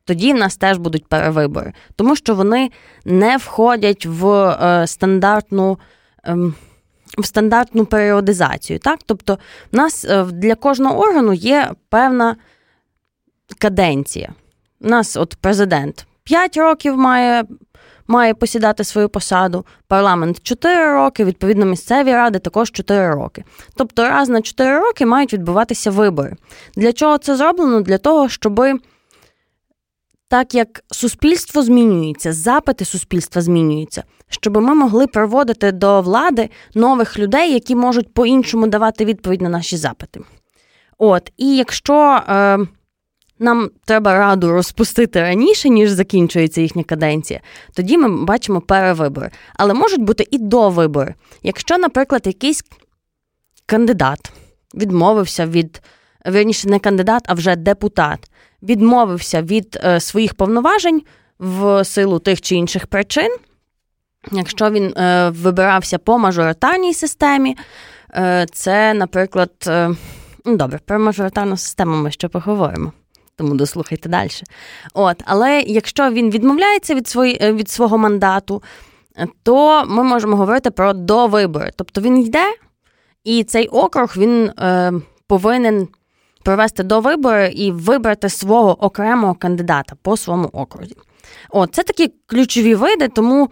Тоді 0.06 0.34
в 0.34 0.38
нас 0.38 0.58
теж 0.58 0.78
будуть 0.78 1.08
перевибори, 1.08 1.74
тому 1.96 2.16
що 2.16 2.36
вони 2.36 2.72
не 3.06 3.38
входять 3.38 4.06
в 4.06 4.28
е, 4.28 4.88
стандартну 4.88 5.80
е, 6.28 6.36
в 7.18 7.26
стандартну 7.26 7.86
періодизацію. 7.86 8.80
Так? 8.80 9.00
Тобто, 9.06 9.38
в 9.72 9.76
нас 9.76 10.06
е, 10.06 10.24
для 10.24 10.56
кожного 10.56 11.00
органу 11.00 11.34
є 11.34 11.72
певна 11.90 12.36
каденція. 13.58 14.34
У 14.82 14.88
нас 14.88 15.18
от 15.18 15.36
президент 15.42 16.08
5 16.24 16.58
років 16.58 16.98
має 16.98 17.44
має 18.08 18.34
посідати 18.34 18.84
свою 18.84 19.10
посаду, 19.10 19.66
парламент 19.88 20.40
4 20.44 20.94
роки, 20.94 21.26
відповідно, 21.26 21.66
місцеві 21.66 22.14
ради 22.14 22.40
також 22.40 22.72
4 22.72 23.16
роки. 23.16 23.44
Тобто, 23.76 24.04
раз 24.04 24.30
на 24.30 24.42
4 24.42 24.80
роки 24.80 25.06
мають 25.06 25.34
відбуватися 25.34 25.92
вибори. 25.92 26.36
Для 26.76 26.94
чого 26.94 27.18
це 27.18 27.36
зроблено? 27.36 27.82
Для 27.82 27.98
того, 27.98 28.30
щоб 28.30 28.62
так 30.28 30.56
як 30.56 30.84
суспільство 30.92 31.62
змінюється, 31.62 32.34
запити 32.34 32.86
суспільства 32.86 33.42
змінюються, 33.42 34.04
щоб 34.30 34.58
ми 34.58 34.76
могли 34.76 35.08
проводити 35.08 35.72
до 35.72 36.02
влади 36.02 36.50
нових 36.76 37.20
людей, 37.20 37.54
які 37.54 37.76
можуть 37.76 38.14
по-іншому 38.14 38.68
давати 38.68 39.06
відповідь 39.06 39.42
на 39.42 39.50
наші 39.50 39.78
запити. 39.78 40.22
От, 40.98 41.32
і 41.38 41.56
якщо. 41.56 42.22
Е, 42.30 42.60
нам 43.40 43.70
треба 43.86 44.18
раду 44.18 44.52
розпустити 44.52 45.22
раніше, 45.22 45.70
ніж 45.70 45.90
закінчується 45.90 46.62
їхня 46.62 46.84
каденція, 46.84 47.40
тоді 47.74 47.98
ми 47.98 48.26
бачимо 48.26 48.62
перевибори. 48.62 49.32
Але 49.56 49.74
можуть 49.74 50.02
бути 50.02 50.28
і 50.32 50.38
довибори. 50.38 51.16
Якщо, 51.44 51.78
наприклад, 51.78 52.22
якийсь 52.26 52.64
кандидат 53.66 54.32
відмовився 54.76 55.46
від, 55.46 55.82
верніше, 56.26 56.70
не 56.70 56.80
кандидат, 56.80 57.24
а 57.28 57.34
вже 57.34 57.56
депутат, 57.56 58.32
відмовився 58.64 59.42
від 59.42 59.80
е, 59.84 60.00
своїх 60.00 60.34
повноважень 60.34 61.02
в 61.40 61.86
силу 61.86 62.20
тих 62.20 62.42
чи 62.42 62.56
інших 62.56 62.88
причин, 62.88 63.38
якщо 64.32 64.72
він 64.72 64.94
е, 64.98 65.30
вибирався 65.30 65.98
по 65.98 66.18
мажоритарній 66.18 66.94
системі, 66.94 67.58
е, 68.16 68.46
це, 68.52 68.94
наприклад, 68.94 69.52
е, 69.68 69.96
ну, 70.46 70.58
добре, 70.58 70.80
про 70.86 71.00
мажоритарну 71.00 71.58
систему 71.58 71.96
ми 71.96 72.12
ще 72.12 72.28
поговоримо 72.28 72.92
тому 73.36 73.56
дослухайте 73.56 74.10
далі. 74.10 74.30
От, 74.94 75.24
Але 75.26 75.62
якщо 75.62 76.12
він 76.12 76.30
відмовляється 76.30 76.96
від 76.96 77.08
свої, 77.08 77.38
е, 77.42 77.54
від 77.54 77.70
свого 77.70 77.98
мандату, 77.98 78.64
то 79.44 79.86
ми 79.86 80.04
можемо 80.04 80.36
говорити 80.36 80.72
про 80.72 80.94
довибори. 80.94 81.72
Тобто 81.76 82.02
він 82.02 82.18
йде, 82.18 82.46
і 83.24 83.44
цей 83.44 83.68
округ 83.68 84.14
він 84.18 84.46
е, 84.50 84.94
повинен 85.28 85.88
провести 86.44 86.84
до 86.84 87.00
вибори 87.00 87.52
і 87.56 87.72
вибрати 87.72 88.30
свого 88.30 88.84
окремого 88.86 89.34
кандидата 89.34 89.96
по 90.02 90.18
своєму 90.18 90.50
окрузі. 90.54 90.96
От, 91.50 91.76
Це 91.76 91.84
такі 91.84 92.14
ключові 92.26 92.76
види, 92.76 93.08
тому 93.08 93.50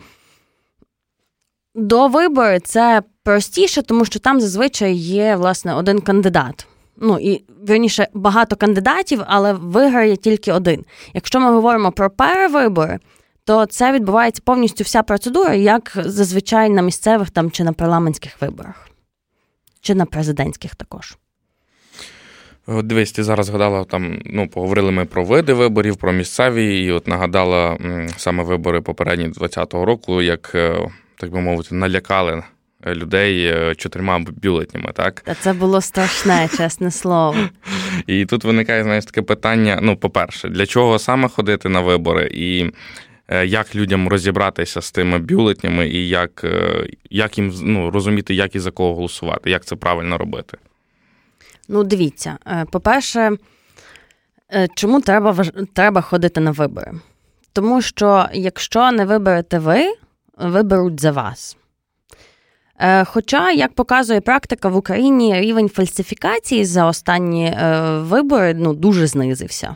до 1.75 2.07
вибори 2.07 2.59
це 2.59 3.01
простіше, 3.23 3.81
тому 3.81 4.05
що 4.05 4.19
там 4.19 4.41
зазвичай 4.41 4.93
є 4.93 5.35
власне 5.35 5.75
один 5.75 6.01
кандидат 6.01 6.67
ну 7.01 7.19
і 7.19 7.43
верніше 7.67 8.07
багато 8.13 8.55
кандидатів, 8.55 9.21
але 9.27 9.53
виграє 9.53 10.15
тільки 10.15 10.51
один. 10.51 10.85
Якщо 11.13 11.39
ми 11.39 11.51
говоримо 11.51 11.91
про 11.91 12.09
перевибори, 12.09 12.99
то 13.45 13.65
це 13.65 13.91
відбувається 13.91 14.41
повністю 14.45 14.83
вся 14.83 15.03
процедура, 15.03 15.53
як 15.53 15.91
зазвичай 15.95 16.69
на 16.69 16.81
місцевих 16.81 17.29
там 17.29 17.51
чи 17.51 17.63
на 17.63 17.73
парламентських 17.73 18.41
виборах, 18.41 18.89
чи 19.81 19.95
на 19.95 20.05
президентських 20.05 20.75
також. 20.75 21.17
Дивись, 22.67 23.11
ти 23.11 23.23
зараз 23.23 23.45
згадала 23.45 23.83
там, 23.83 24.21
ну, 24.25 24.47
поговорили 24.47 24.91
ми 24.91 25.05
про 25.05 25.23
види 25.23 25.53
виборів, 25.53 25.95
про 25.95 26.11
місцеві, 26.11 26.85
і 26.85 26.91
от 26.91 27.07
нагадала 27.07 27.77
саме 28.17 28.43
вибори 28.43 28.81
попередні 28.81 29.23
2020 29.23 29.73
року, 29.73 30.21
як, 30.21 30.51
е, 30.55 30.89
так 31.17 31.31
би 31.31 31.41
мовити, 31.41 31.75
налякали 31.75 32.43
людей 32.87 33.45
е, 33.45 33.75
чотирма 33.75 34.19
бюлетнями, 34.19 34.91
так? 34.93 35.21
Та 35.21 35.35
це 35.35 35.53
було 35.53 35.81
страшне, 35.81 36.49
чесне 36.57 36.91
слово. 36.91 37.37
І 38.07 38.25
тут 38.25 38.43
виникає, 38.43 38.83
знаєш, 38.83 39.05
таке 39.05 39.21
питання: 39.21 39.79
ну, 39.81 39.97
по-перше, 39.97 40.49
для 40.49 40.65
чого 40.65 40.99
саме 40.99 41.29
ходити 41.29 41.69
на 41.69 41.81
вибори, 41.81 42.31
і 42.33 42.71
е, 43.27 43.45
як 43.45 43.75
людям 43.75 44.07
розібратися 44.07 44.81
з 44.81 44.91
тими 44.91 45.19
бюлетнями, 45.19 45.89
і 45.89 46.09
як 46.09 46.43
е, 46.43 46.87
як 47.09 47.37
їм 47.37 47.53
ну, 47.61 47.91
розуміти, 47.91 48.33
як 48.33 48.55
і 48.55 48.59
за 48.59 48.71
кого 48.71 48.95
голосувати, 48.95 49.49
як 49.49 49.65
це 49.65 49.75
правильно 49.75 50.17
робити? 50.17 50.57
Ну, 51.67 51.83
дивіться, 51.83 52.37
по-перше, 52.71 53.31
чому 54.75 55.01
треба 55.01 55.45
треба 55.73 56.01
ходити 56.01 56.39
на 56.41 56.51
вибори? 56.51 56.91
Тому 57.53 57.81
що 57.81 58.25
якщо 58.33 58.91
не 58.91 59.05
виберете 59.05 59.59
ви, 59.59 59.93
виберуть 60.37 60.99
за 60.99 61.11
вас. 61.11 61.57
Е, 62.81 63.05
хоча, 63.05 63.51
як 63.51 63.73
показує 63.73 64.21
практика 64.21 64.69
в 64.69 64.75
Україні, 64.75 65.41
рівень 65.41 65.69
фальсифікації 65.69 66.65
за 66.65 66.85
останні 66.85 67.45
е, 67.45 67.79
вибори 67.99 68.53
ну, 68.53 68.73
дуже 68.73 69.07
знизився. 69.07 69.75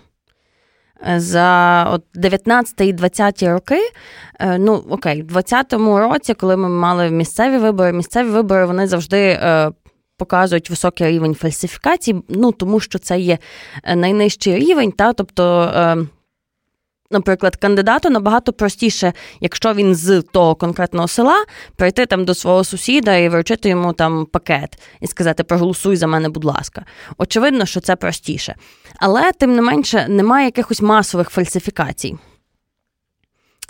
Е, 1.07 1.19
за 1.19 1.83
от 1.91 2.03
19 2.15 2.81
і 2.81 2.93
20 2.93 3.43
роки, 3.43 3.79
ну 4.57 4.83
окей, 4.89 5.21
в 5.21 5.37
20-му 5.37 5.99
році, 5.99 6.33
коли 6.33 6.57
ми 6.57 6.69
мали 6.69 7.09
місцеві 7.09 7.57
вибори, 7.57 7.93
місцеві 7.93 8.27
вибори 8.27 8.65
вони 8.65 8.87
завжди 8.87 9.39
показують 10.17 10.69
високий 10.69 11.07
рівень 11.07 11.35
фальсифікації, 11.35 12.23
ну 12.29 12.51
тому 12.51 12.79
що 12.79 12.99
це 12.99 13.19
є 13.19 13.37
найнижчий 13.95 14.55
рівень, 14.55 14.91
та 14.91 15.13
тобто 15.13 16.07
Наприклад, 17.11 17.55
кандидату 17.55 18.09
набагато 18.09 18.53
простіше, 18.53 19.13
якщо 19.39 19.73
він 19.73 19.95
з 19.95 20.21
того 20.21 20.55
конкретного 20.55 21.07
села, 21.07 21.45
прийти 21.75 22.05
там 22.05 22.25
до 22.25 22.33
свого 22.33 22.63
сусіда 22.63 23.15
і 23.15 23.29
вручити 23.29 23.69
йому 23.69 23.93
там 23.93 24.25
пакет 24.25 24.79
і 25.01 25.07
сказати 25.07 25.43
Проголосуй 25.43 25.95
за 25.95 26.07
мене, 26.07 26.29
будь 26.29 26.45
ласка. 26.45 26.85
Очевидно, 27.17 27.65
що 27.65 27.79
це 27.79 27.95
простіше. 27.95 28.55
Але, 28.99 29.31
тим 29.31 29.55
не 29.55 29.61
менше, 29.61 30.07
немає 30.09 30.45
якихось 30.45 30.81
масових 30.81 31.29
фальсифікацій. 31.29 32.17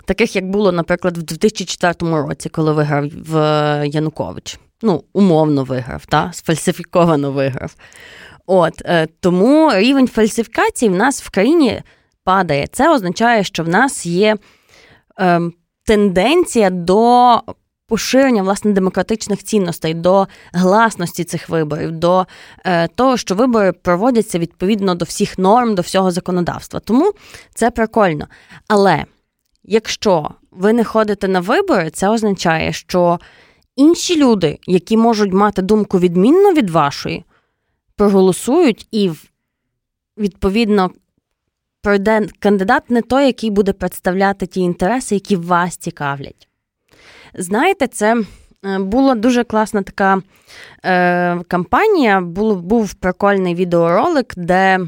Таких, 0.04 0.36
як 0.36 0.50
було, 0.50 0.72
наприклад, 0.72 1.18
в 1.18 1.22
2004 1.22 1.94
році, 2.00 2.48
коли 2.48 2.72
виграв 2.72 3.04
в 3.28 3.36
е, 3.36 3.88
Янукович. 3.88 4.58
Ну, 4.82 5.04
умовно 5.12 5.64
виграв, 5.64 6.06
та? 6.06 6.32
сфальсифіковано 6.32 7.32
виграв. 7.32 7.74
От 8.46 8.82
е, 8.84 9.08
Тому 9.20 9.70
рівень 9.74 10.08
фальсифікації 10.08 10.88
в 10.88 10.94
нас 10.94 11.22
в 11.22 11.30
країні 11.30 11.82
падає. 12.26 12.66
Це 12.72 12.94
означає, 12.94 13.44
що 13.44 13.64
в 13.64 13.68
нас 13.68 14.06
є 14.06 14.36
е, 15.20 15.40
тенденція 15.84 16.70
до 16.70 17.40
поширення 17.88 18.42
власне 18.42 18.72
демократичних 18.72 19.44
цінностей, 19.44 19.94
до 19.94 20.26
гласності 20.52 21.24
цих 21.24 21.48
виборів, 21.48 21.92
до 21.92 22.26
е, 22.64 22.88
того, 22.88 23.16
що 23.16 23.34
вибори 23.34 23.72
проводяться 23.72 24.38
відповідно 24.38 24.94
до 24.94 25.04
всіх 25.04 25.38
норм, 25.38 25.74
до 25.74 25.82
всього 25.82 26.10
законодавства. 26.10 26.80
Тому 26.80 27.12
це 27.54 27.70
прикольно. 27.70 28.26
Але 28.68 29.04
якщо 29.64 30.30
ви 30.50 30.72
не 30.72 30.84
ходите 30.84 31.28
на 31.28 31.40
вибори, 31.40 31.90
це 31.90 32.08
означає, 32.08 32.72
що 32.72 33.18
інші 33.76 34.16
люди, 34.16 34.58
які 34.66 34.96
можуть 34.96 35.32
мати 35.32 35.62
думку 35.62 35.98
відмінно 35.98 36.52
від 36.52 36.70
вашої, 36.70 37.24
проголосують 37.96 38.88
і 38.90 39.10
відповідно 40.18 40.90
пройде 41.86 42.26
кандидат 42.38 42.90
не 42.90 43.02
той, 43.02 43.26
який 43.26 43.50
буде 43.50 43.72
представляти 43.72 44.46
ті 44.46 44.60
інтереси, 44.60 45.14
які 45.14 45.36
вас 45.36 45.76
цікавлять. 45.76 46.48
Знаєте, 47.34 47.86
це 47.86 48.16
е, 48.64 48.78
була 48.78 49.14
дуже 49.14 49.44
класна 49.44 49.82
така 49.82 50.22
е, 50.84 51.40
кампанія. 51.48 52.20
Був, 52.20 52.62
був 52.62 52.94
прикольний 52.94 53.54
відеоролик, 53.54 54.34
де 54.36 54.80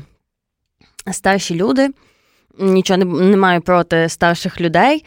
старші 1.13 1.55
люди, 1.55 1.89
нічого 2.59 2.99
не, 2.99 3.05
не 3.05 3.37
маю 3.37 3.61
проти 3.61 4.09
старших 4.09 4.61
людей. 4.61 5.05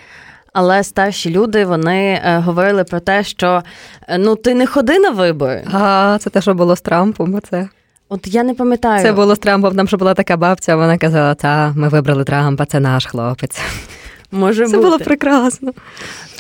Але 0.54 0.84
старші 0.84 1.30
люди 1.30 1.66
вони 1.66 2.22
е, 2.24 2.38
говорили 2.38 2.84
про 2.84 3.00
те, 3.00 3.24
що 3.24 3.64
е, 4.08 4.18
ну 4.18 4.36
ти 4.36 4.54
не 4.54 4.68
ходи 4.68 5.00
на 5.00 5.10
вибори. 5.10 5.66
А 5.72 6.18
це 6.22 6.30
те, 6.30 6.42
що 6.42 6.54
було 6.54 6.76
з 6.76 6.82
Трампом. 6.82 7.36
Оце. 7.36 7.70
От 8.14 8.28
я 8.28 8.44
не 8.44 8.54
пам'ятаю. 8.54 9.04
Це 9.04 9.14
було 9.14 9.36
з 9.36 9.40
Трампом. 9.40 9.76
Там 9.76 9.88
ще 9.88 9.98
була 9.98 10.14
така 10.14 10.38
бабця. 10.38 10.76
Вона 10.76 10.98
казала: 10.98 11.36
Та 11.36 11.74
ми 11.76 11.90
вибрали 11.90 12.24
Трампа, 12.24 12.66
це 12.66 12.80
наш 12.80 13.06
хлопець. 13.06 13.60
Може 14.32 14.66
Це 14.66 14.78
бути. 14.78 14.84
було 14.90 15.00
прекрасно. 15.00 15.72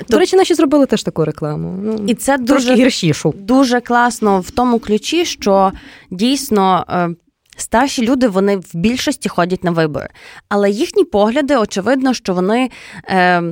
До 0.09 0.19
речі, 0.19 0.35
наші 0.35 0.53
зробили 0.53 0.85
теж 0.85 1.03
таку 1.03 1.25
рекламу. 1.25 1.79
Ну, 1.83 2.03
І 2.07 2.13
це 2.13 2.37
дуже 2.37 2.75
гіршішу. 2.75 3.33
дуже 3.37 3.81
класно 3.81 4.39
в 4.39 4.51
тому 4.51 4.79
ключі, 4.79 5.25
що 5.25 5.71
дійсно. 6.11 6.85
е, 6.89 7.09
Старші 7.57 8.07
люди 8.07 8.27
вони 8.27 8.57
в 8.57 8.65
більшості 8.73 9.29
ходять 9.29 9.63
на 9.63 9.71
вибори, 9.71 10.07
але 10.49 10.69
їхні 10.69 11.03
погляди, 11.03 11.57
очевидно, 11.57 12.13
що 12.13 12.33
вони 12.33 12.69
е, 13.09 13.43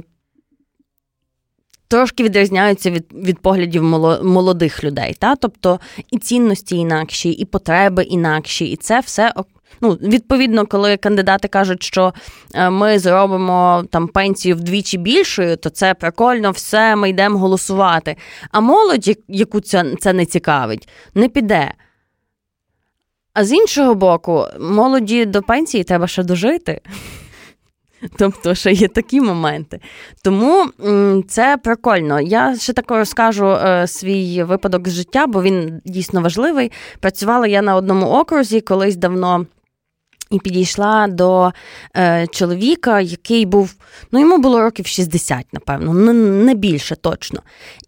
трошки 1.89 2.23
відрізняються 2.23 2.91
від, 2.91 3.05
від 3.13 3.39
поглядів 3.39 3.83
молодих 4.23 4.83
людей. 4.83 5.15
Та? 5.19 5.35
Тобто 5.35 5.79
і 6.11 6.17
цінності 6.17 6.75
інакші, 6.75 7.29
і 7.29 7.45
потреби 7.45 8.03
інакші, 8.03 8.65
і 8.65 8.75
це 8.75 8.99
все 8.99 9.33
Ну, 9.81 9.91
відповідно, 9.91 10.65
коли 10.65 10.97
кандидати 10.97 11.47
кажуть, 11.47 11.83
що 11.83 12.13
е, 12.53 12.69
ми 12.69 12.99
зробимо 12.99 13.85
там 13.89 14.07
пенсію 14.07 14.55
вдвічі 14.55 14.97
більшою, 14.97 15.57
то 15.57 15.69
це 15.69 15.93
прикольно, 15.93 16.51
все, 16.51 16.95
ми 16.95 17.09
йдемо 17.09 17.39
голосувати. 17.39 18.15
А 18.51 18.59
молодь, 18.59 19.17
яку 19.27 19.61
це, 19.61 19.95
це 19.99 20.13
не 20.13 20.25
цікавить, 20.25 20.89
не 21.15 21.29
піде. 21.29 21.73
А 23.33 23.43
з 23.43 23.51
іншого 23.51 23.95
боку, 23.95 24.45
молоді 24.59 25.25
до 25.25 25.41
пенсії 25.41 25.83
треба 25.83 26.07
ще 26.07 26.23
дожити. 26.23 26.81
Тобто, 28.17 28.55
ще 28.55 28.71
є 28.71 28.87
такі 28.87 29.21
моменти. 29.21 29.79
Тому 30.23 30.65
це 31.27 31.57
прикольно. 31.63 32.21
Я 32.21 32.55
ще 32.57 32.73
тако 32.73 32.97
розкажу 32.97 33.47
е, 33.47 33.87
свій 33.87 34.43
випадок 34.43 34.87
з 34.87 34.91
життя, 34.91 35.27
бо 35.27 35.43
він 35.43 35.81
дійсно 35.85 36.21
важливий. 36.21 36.71
Працювала 36.99 37.47
я 37.47 37.61
на 37.61 37.75
одному 37.75 38.05
окрузі 38.07 38.61
колись 38.61 38.95
давно. 38.95 39.45
І 40.31 40.39
підійшла 40.39 41.07
до 41.07 41.51
е, 41.97 42.27
чоловіка, 42.27 43.01
який 43.01 43.45
був, 43.45 43.73
ну 44.11 44.19
йому 44.19 44.37
було 44.37 44.61
років 44.61 44.87
60, 44.87 45.45
напевно, 45.53 45.93
не, 45.93 46.13
не 46.13 46.53
більше 46.53 46.95
точно. 46.95 47.41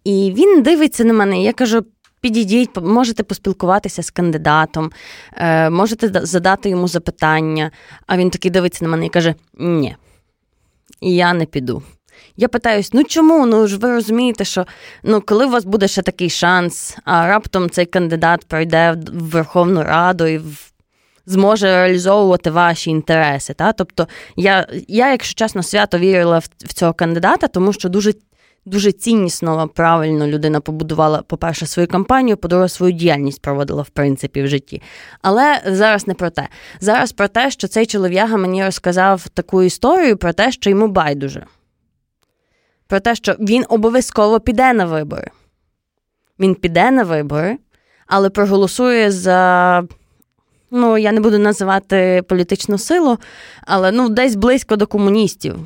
І 0.04 0.32
він 0.36 0.62
дивиться 0.62 1.04
на 1.04 1.12
мене, 1.12 1.40
і 1.40 1.42
я 1.42 1.52
кажу: 1.52 1.84
підійдіть, 2.22 2.70
можете 2.76 3.22
поспілкуватися 3.22 4.02
з 4.02 4.10
кандидатом, 4.10 4.90
е, 5.36 5.70
можете 5.70 6.26
задати 6.26 6.68
йому 6.68 6.88
запитання. 6.88 7.70
А 8.06 8.16
він 8.16 8.30
такий 8.30 8.50
дивиться 8.50 8.84
на 8.84 8.90
мене 8.90 9.06
і 9.06 9.08
каже: 9.08 9.34
Ні, 9.58 9.96
я 11.00 11.32
не 11.32 11.46
піду. 11.46 11.82
Я 12.36 12.48
питаюсь, 12.48 12.92
ну 12.92 13.04
чому? 13.04 13.46
Ну 13.46 13.66
ж 13.66 13.78
ви 13.78 13.90
розумієте, 13.90 14.44
що 14.44 14.66
ну 15.02 15.20
коли 15.20 15.46
у 15.46 15.50
вас 15.50 15.64
буде 15.64 15.88
ще 15.88 16.02
такий 16.02 16.30
шанс, 16.30 16.96
а 17.04 17.26
раптом 17.26 17.70
цей 17.70 17.86
кандидат 17.86 18.44
пройде 18.44 18.92
в 18.92 19.28
Верховну 19.28 19.82
Раду 19.82 20.26
і 20.26 20.38
в 20.38 20.72
зможе 21.26 21.66
реалізовувати 21.66 22.50
ваші 22.50 22.90
інтереси. 22.90 23.54
Та? 23.54 23.72
Тобто, 23.72 24.08
я, 24.36 24.66
я, 24.88 25.10
якщо 25.10 25.34
чесно, 25.34 25.62
свято 25.62 25.98
вірила 25.98 26.38
в 26.38 26.74
цього 26.74 26.92
кандидата, 26.92 27.48
тому 27.48 27.72
що 27.72 27.88
дуже. 27.88 28.12
Дуже 28.64 28.92
ціннісно, 28.92 29.68
правильно 29.68 30.26
людина 30.26 30.60
побудувала, 30.60 31.22
по-перше, 31.22 31.66
свою 31.66 31.88
кампанію, 31.88 32.36
по-друге, 32.36 32.68
свою 32.68 32.92
діяльність 32.92 33.42
проводила 33.42 33.82
в 33.82 33.88
принципі 33.88 34.42
в 34.42 34.46
житті. 34.46 34.82
Але 35.22 35.62
зараз 35.66 36.06
не 36.06 36.14
про 36.14 36.30
те. 36.30 36.48
Зараз 36.80 37.12
про 37.12 37.28
те, 37.28 37.50
що 37.50 37.68
цей 37.68 37.86
чолов'яга 37.86 38.36
мені 38.36 38.64
розказав 38.64 39.28
таку 39.28 39.62
історію 39.62 40.16
про 40.16 40.32
те, 40.32 40.52
що 40.52 40.70
йому 40.70 40.88
байдуже. 40.88 41.46
Про 42.86 43.00
те, 43.00 43.14
що 43.14 43.36
він 43.38 43.64
обов'язково 43.68 44.40
піде 44.40 44.72
на 44.72 44.84
вибори. 44.84 45.30
Він 46.38 46.54
піде 46.54 46.90
на 46.90 47.02
вибори, 47.04 47.58
але 48.06 48.30
проголосує 48.30 49.10
за 49.10 49.82
ну 50.70 50.98
я 50.98 51.12
не 51.12 51.20
буду 51.20 51.38
називати 51.38 52.22
політичну 52.28 52.78
силу, 52.78 53.18
але 53.62 53.92
ну 53.92 54.08
десь 54.08 54.34
близько 54.34 54.76
до 54.76 54.86
комуністів. 54.86 55.56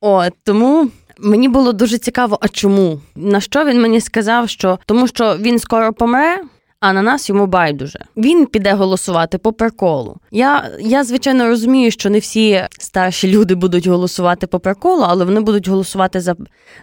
От 0.00 0.32
тому. 0.44 0.90
Мені 1.22 1.48
було 1.48 1.72
дуже 1.72 1.98
цікаво, 1.98 2.38
а 2.40 2.48
чому? 2.48 3.00
На 3.16 3.40
що 3.40 3.64
він 3.64 3.82
мені 3.82 4.00
сказав, 4.00 4.48
що 4.48 4.78
тому 4.86 5.06
що 5.06 5.36
він 5.40 5.58
скоро 5.58 5.92
помре, 5.92 6.42
а 6.80 6.92
на 6.92 7.02
нас 7.02 7.28
йому 7.28 7.46
байдуже. 7.46 8.04
Він 8.16 8.46
піде 8.46 8.72
голосувати 8.72 9.38
по 9.38 9.52
приколу. 9.52 10.16
Я, 10.30 10.70
я 10.80 11.04
звичайно 11.04 11.46
розумію, 11.46 11.90
що 11.90 12.10
не 12.10 12.18
всі 12.18 12.62
старші 12.78 13.28
люди 13.28 13.54
будуть 13.54 13.86
голосувати 13.86 14.46
по 14.46 14.60
приколу, 14.60 15.04
але 15.08 15.24
вони 15.24 15.40
будуть 15.40 15.68
голосувати 15.68 16.20
за, 16.20 16.36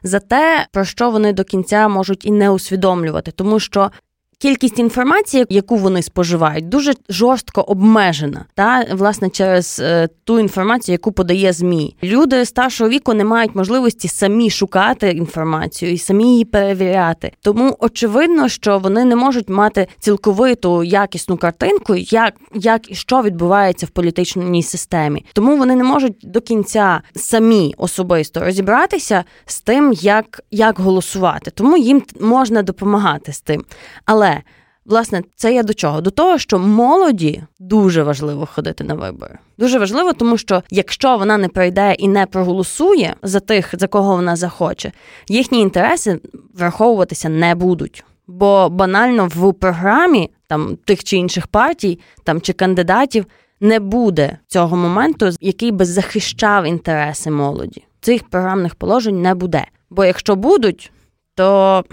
за 0.04 0.20
те, 0.20 0.68
про 0.72 0.86
що 0.86 1.10
вони 1.12 1.34
до 1.34 1.44
кінця 1.44 1.88
можуть 1.88 2.26
і 2.26 2.32
не 2.32 2.50
усвідомлювати, 2.50 3.32
тому 3.32 3.60
що 3.60 3.92
Кількість 4.40 4.80
інформації, 4.80 5.46
яку 5.50 5.76
вони 5.76 6.02
споживають, 6.02 6.70
дуже 6.70 6.94
жорстко 7.10 7.62
обмежена, 7.62 8.46
та 8.56 8.86
власне 8.92 9.30
через 9.30 9.80
е, 9.84 10.10
ту 10.24 10.40
інформацію, 10.40 10.94
яку 10.94 11.12
подає 11.12 11.54
змі. 11.54 11.96
Люди 12.04 12.46
старшого 12.46 12.90
віку 12.90 13.14
не 13.14 13.24
мають 13.24 13.56
можливості 13.56 14.08
самі 14.08 14.50
шукати 14.50 15.10
інформацію 15.10 15.92
і 15.92 15.98
самі 15.98 16.32
її 16.32 16.46
перевіряти. 16.46 17.32
Тому 17.42 17.78
очевидно, 17.80 18.50
що 18.50 18.80
вони 18.80 19.06
не 19.06 19.16
можуть 19.16 19.50
мати 19.50 19.88
цілковиту 20.00 20.84
якісну 20.84 21.38
картинку, 21.38 21.96
як, 21.96 22.34
як 22.54 22.92
і 22.92 22.96
що 22.96 23.22
відбувається 23.22 23.86
в 23.86 23.90
політичній 23.90 24.64
системі. 24.64 25.26
Тому 25.34 25.58
вони 25.58 25.76
не 25.76 25.84
можуть 25.84 26.18
до 26.24 26.42
кінця 26.42 27.02
самі 27.16 27.74
особисто 27.78 28.40
розібратися 28.40 29.24
з 29.46 29.62
тим, 29.62 29.94
як, 29.94 30.42
як 30.52 30.80
голосувати. 30.80 31.52
Тому 31.52 31.78
їм 31.78 32.04
можна 32.20 32.62
допомагати 32.62 33.34
з 33.34 33.42
тим. 33.42 33.64
Але 34.06 34.27
Власне, 34.88 35.24
це 35.36 35.54
я 35.54 35.64
до 35.64 35.74
чого? 35.74 36.02
До 36.02 36.10
того, 36.10 36.38
що 36.38 36.60
молоді 36.60 37.44
дуже 37.60 38.04
важливо 38.04 38.46
ходити 38.46 38.84
на 38.84 38.94
вибори. 38.94 39.38
Дуже 39.58 39.80
важливо, 39.80 40.14
тому 40.14 40.38
що 40.38 40.64
якщо 40.70 41.18
вона 41.18 41.38
не 41.38 41.48
прийде 41.48 41.94
і 41.94 42.08
не 42.08 42.26
проголосує 42.26 43.16
за 43.24 43.40
тих, 43.40 43.74
за 43.74 43.88
кого 43.88 44.16
вона 44.16 44.36
захоче, 44.36 44.92
їхні 45.28 45.60
інтереси 45.60 46.20
враховуватися 46.54 47.30
не 47.30 47.56
будуть. 47.56 48.04
Бо 48.28 48.70
банально 48.70 49.28
в 49.36 49.54
програмі 49.54 50.30
там 50.48 50.78
тих 50.86 51.04
чи 51.04 51.18
інших 51.18 51.48
партій 51.48 52.00
там 52.24 52.42
чи 52.42 52.54
кандидатів 52.54 53.26
не 53.60 53.80
буде 53.80 54.38
цього 54.48 54.78
моменту, 54.78 55.30
який 55.42 55.72
би 55.72 55.86
захищав 55.86 56.66
інтереси 56.66 57.32
молоді. 57.32 57.84
Цих 58.02 58.30
програмних 58.30 58.76
положень 58.76 59.22
не 59.22 59.36
буде. 59.36 59.66
Бо 59.90 60.06
якщо 60.06 60.36
будуть, 60.36 60.92
то 61.36 61.84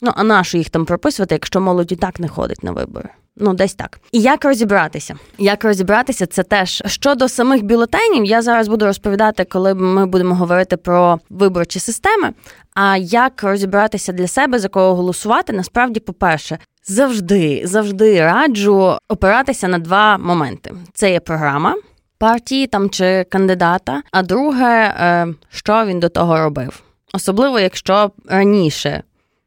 Ну, 0.00 0.12
а 0.14 0.24
нащо 0.24 0.58
їх 0.58 0.70
там 0.70 0.84
прописувати, 0.84 1.34
якщо 1.34 1.60
молодь 1.60 1.92
і 1.92 1.96
так 1.96 2.20
не 2.20 2.28
ходить 2.28 2.64
на 2.64 2.72
вибори? 2.72 3.08
Ну, 3.36 3.54
десь 3.54 3.74
так. 3.74 4.00
І 4.12 4.20
як 4.20 4.44
розібратися? 4.44 5.14
Як 5.38 5.64
розібратися, 5.64 6.26
це 6.26 6.42
теж 6.42 6.82
щодо 6.86 7.28
самих 7.28 7.62
бюлетенів, 7.64 8.24
я 8.24 8.42
зараз 8.42 8.68
буду 8.68 8.84
розповідати, 8.84 9.44
коли 9.44 9.74
ми 9.74 10.06
будемо 10.06 10.34
говорити 10.34 10.76
про 10.76 11.20
виборчі 11.30 11.80
системи. 11.80 12.32
А 12.74 12.96
як 12.96 13.42
розібратися 13.42 14.12
для 14.12 14.26
себе, 14.26 14.58
за 14.58 14.68
кого 14.68 14.94
голосувати, 14.94 15.52
насправді, 15.52 16.00
по-перше, 16.00 16.58
завжди, 16.84 17.62
завжди 17.64 18.20
раджу 18.20 18.98
опиратися 19.08 19.68
на 19.68 19.78
два 19.78 20.18
моменти: 20.18 20.74
це 20.94 21.12
є 21.12 21.20
програма. 21.20 21.76
Партії 22.18 22.66
там 22.66 22.90
чи 22.90 23.26
кандидата, 23.30 24.02
а 24.10 24.22
друге, 24.22 24.94
е, 25.00 25.26
що 25.50 25.84
він 25.86 26.00
до 26.00 26.08
того 26.08 26.38
робив, 26.38 26.82
особливо 27.12 27.60
якщо 27.60 28.10
раніше 28.28 29.02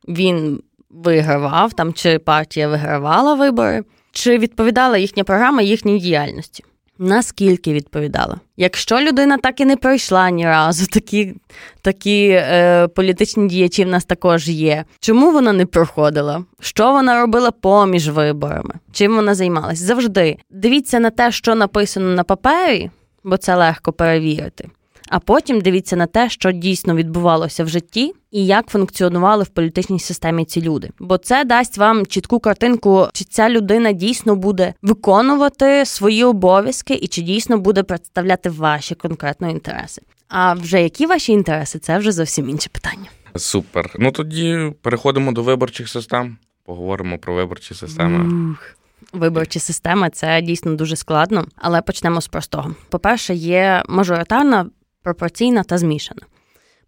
він 0.08 0.62
вигравав 0.90 1.74
там, 1.74 1.94
чи 1.94 2.20
партія 2.20 2.68
вигравала 2.68 3.34
вибори, 3.34 3.84
чи 4.12 4.38
відповідала 4.38 4.98
їхня 4.98 5.24
програма 5.24 5.62
їхній 5.62 6.00
діяльності. 6.00 6.64
Наскільки 7.00 7.74
відповідала? 7.74 8.40
Якщо 8.58 9.02
людина 9.02 9.38
так 9.38 9.60
і 9.60 9.66
не 9.66 9.78
пройшла 9.78 10.30
ні 10.30 10.46
разу, 10.46 10.88
такі 10.88 11.34
такі 11.82 12.30
е, 12.30 12.88
політичні 12.88 13.48
діячі 13.48 13.86
в 13.86 13.88
нас 13.88 14.06
також 14.06 14.50
є. 14.50 14.86
Чому 15.00 15.32
вона 15.32 15.54
не 15.54 15.66
проходила? 15.66 16.44
Що 16.60 16.92
вона 16.92 17.22
робила 17.22 17.52
поміж 17.52 18.10
виборами? 18.10 18.74
Чим 18.92 19.16
вона 19.16 19.36
займалась? 19.36 19.80
Завжди 19.80 20.38
дивіться 20.50 21.00
на 21.00 21.10
те, 21.10 21.32
що 21.32 21.56
написано 21.56 22.10
на 22.10 22.24
папері, 22.24 22.92
бо 23.24 23.38
це 23.38 23.56
легко 23.56 23.94
перевірити 23.94 24.70
а 25.14 25.20
потім 25.20 25.62
дивіться 25.62 25.96
на 25.96 26.06
те, 26.06 26.30
що 26.30 26.52
дійсно 26.52 26.96
відбувалося 26.96 27.64
в 27.64 27.70
житті, 27.70 28.14
і 28.32 28.46
як 28.46 28.68
функціонували 28.68 29.44
в 29.44 29.48
політичній 29.48 30.00
системі 30.00 30.46
ці 30.46 30.62
люди. 30.62 30.90
Бо 31.00 31.18
це 31.18 31.44
дасть 31.44 31.78
вам 31.78 32.06
чітку 32.06 32.40
картинку, 32.40 33.08
чи 33.14 33.26
ця 33.26 33.50
людина 33.50 33.92
дійсно 33.92 34.36
буде 34.36 34.74
виконувати 34.82 35.86
свої 35.86 36.24
обов'язки, 36.24 36.94
і 36.94 37.08
чи 37.08 37.22
дійсно 37.22 37.58
буде 37.58 37.84
представляти 37.84 38.50
ваші 38.50 38.96
конкретно 38.96 39.50
інтереси. 39.50 40.02
А 40.28 40.54
вже 40.54 40.84
які 40.84 41.06
ваші 41.06 41.32
інтереси, 41.32 41.80
це 41.80 41.98
вже 41.98 42.12
зовсім 42.12 42.50
інше 42.50 42.70
питання. 42.72 43.10
Супер. 43.36 43.96
Ну 44.00 44.12
тоді 44.12 44.74
переходимо 44.82 45.32
до 45.32 45.44
виборчих 45.44 45.90
систем. 45.90 46.38
Поговоримо 46.66 47.18
про 47.18 47.34
виборчі 47.34 47.74
системи. 47.74 48.52
Ух. 48.52 48.76
Виборчі 49.14 49.60
системи 49.60 50.10
це 50.10 50.42
дійсно 50.42 50.76
дуже 50.76 50.96
складно, 50.96 51.46
але 51.56 51.82
почнемо 51.82 52.22
з 52.22 52.28
простого. 52.28 52.76
По-перше, 52.90 53.34
є 53.34 53.84
мажоритарна 53.88 54.66
пропорційна 55.04 55.64
та 55.64 55.78
змішана. 55.78 56.22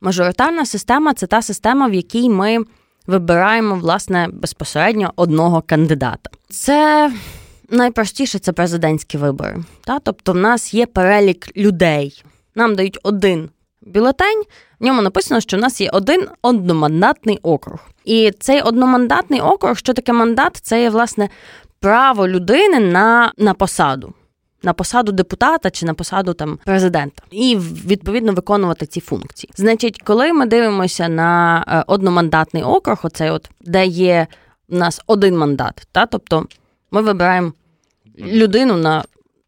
Мажоритарна 0.02 0.66
система 0.66 1.14
це 1.14 1.28
та 1.28 1.42
система, 1.42 1.88
в 1.88 1.94
якій 1.94 2.30
ми 2.30 2.58
вибираємо 3.08 3.76
власне 3.76 4.28
безпосередньо 4.34 5.14
одного 5.16 5.62
кандидата. 5.62 6.30
Це 6.50 7.12
найпростіше 7.70 8.40
це 8.40 8.52
президентські 8.52 9.18
вибори. 9.18 9.64
Та? 9.86 10.00
Тобто, 10.00 10.34
в 10.34 10.36
нас 10.36 10.74
є 10.74 10.86
перелік 10.86 11.58
людей. 11.58 12.24
Нам 12.56 12.76
дають 12.76 13.00
один 13.04 13.50
бюлетень, 13.82 14.44
в 14.80 14.86
ньому 14.86 15.02
написано, 15.02 15.42
що 15.42 15.58
в 15.58 15.60
нас 15.60 15.82
є 15.82 15.90
один 15.94 16.28
одномандатний 16.42 17.40
округ. 17.44 17.80
І 18.06 18.32
цей 18.40 18.62
одномандатний 18.62 19.42
округ, 19.42 19.78
що 19.78 19.94
таке 19.94 20.14
мандат, 20.14 20.60
це 20.62 20.82
є 20.82 20.90
власне 20.90 21.30
право 21.80 22.28
людини 22.28 22.80
на, 22.80 23.34
на 23.38 23.54
посаду 23.54 24.14
на 24.66 24.74
посаду 24.74 25.12
депутата 25.12 25.70
чи 25.70 25.86
на 25.86 25.94
посаду 25.94 26.34
там 26.34 26.60
президента, 26.66 27.24
і 27.32 27.58
відповідно 27.86 28.34
виконувати 28.34 28.86
ці 28.86 29.00
функції. 29.00 29.52
Значить, 29.56 30.02
коли 30.02 30.34
ми 30.34 30.46
дивимося 30.46 31.08
на 31.08 31.64
е, 31.68 31.84
одномандатний 31.88 32.64
округ, 32.64 33.00
оцей 33.04 33.30
от 33.30 33.50
де 33.62 33.86
є 33.86 34.28
в 34.70 34.76
нас 34.76 35.02
один 35.08 35.38
мандат, 35.38 35.88
та 35.92 36.06
тобто 36.06 36.46
ми 36.92 37.02
вибираємо 37.02 37.54
людину 38.18 38.78
на 38.78 39.04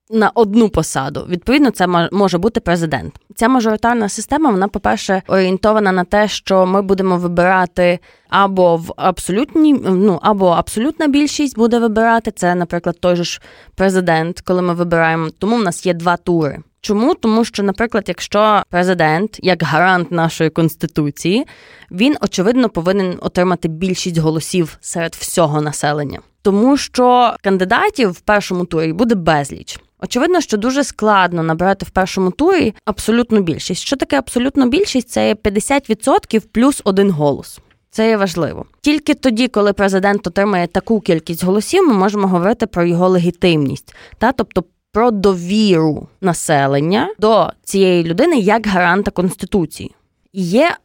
на 0.09 0.31
одну 0.35 0.69
посаду. 0.69 1.25
Відповідно, 1.29 1.71
це 1.71 1.87
може 2.11 2.37
бути 2.37 2.59
президент. 2.59 3.13
Ця 3.35 3.47
мажоритарна 3.47 4.09
система, 4.09 4.51
вона, 4.51 4.67
по-перше, 4.67 5.21
орієнтована 5.27 5.91
на 5.91 6.03
те, 6.03 6.27
що 6.27 6.65
ми 6.65 6.81
будемо 6.81 7.17
вибирати 7.17 7.99
або 8.29 8.75
в 8.75 8.93
абсолютній, 8.97 9.73
ну 9.73 10.19
або 10.21 10.47
абсолютна 10.49 11.07
більшість 11.07 11.57
буде 11.57 11.79
вибирати. 11.79 12.31
Це, 12.31 12.55
наприклад, 12.55 12.97
той 12.99 13.15
же 13.15 13.23
ж 13.23 13.41
президент, 13.75 14.41
коли 14.41 14.61
ми 14.61 14.73
вибираємо. 14.73 15.29
Тому 15.39 15.55
в 15.55 15.63
нас 15.63 15.85
є 15.85 15.93
два 15.93 16.17
тури. 16.17 16.59
Чому? 16.81 17.13
Тому 17.13 17.45
що, 17.45 17.63
наприклад, 17.63 18.03
якщо 18.07 18.63
президент, 18.69 19.39
як 19.43 19.63
гарант 19.63 20.11
нашої 20.11 20.49
конституції, 20.49 21.47
він 21.91 22.15
очевидно 22.21 22.69
повинен 22.69 23.17
отримати 23.21 23.67
більшість 23.67 24.17
голосів 24.17 24.77
серед 24.81 25.15
всього 25.15 25.61
населення, 25.61 26.19
тому 26.41 26.77
що 26.77 27.35
кандидатів 27.43 28.09
в 28.09 28.19
першому 28.19 28.65
турі 28.65 28.93
буде 28.93 29.15
безліч. 29.15 29.79
Очевидно, 29.99 30.41
що 30.41 30.57
дуже 30.57 30.83
складно 30.83 31.43
набирати 31.43 31.85
в 31.85 31.89
першому 31.89 32.31
турі 32.31 32.73
абсолютну 32.85 33.41
більшість. 33.41 33.81
Що 33.81 33.95
таке 33.95 34.17
абсолютну 34.17 34.69
більшість? 34.69 35.09
Це 35.09 35.33
50% 35.33 36.41
плюс 36.51 36.81
один 36.83 37.11
голос. 37.11 37.59
Це 37.89 38.09
є 38.09 38.17
важливо. 38.17 38.65
Тільки 38.81 39.13
тоді, 39.13 39.47
коли 39.47 39.73
президент 39.73 40.27
отримає 40.27 40.67
таку 40.67 40.99
кількість 41.01 41.43
голосів, 41.43 41.87
ми 41.87 41.93
можемо 41.93 42.27
говорити 42.27 42.67
про 42.67 42.85
його 42.85 43.09
легітимність, 43.09 43.95
та 44.17 44.31
тобто 44.31 44.63
про 44.91 45.11
довіру 45.11 46.07
населення 46.21 47.09
до 47.19 47.51
цієї 47.63 48.03
людини 48.03 48.39
як 48.39 48.67
гаранта 48.67 49.11
конституції. 49.11 49.95
Є 50.33 50.77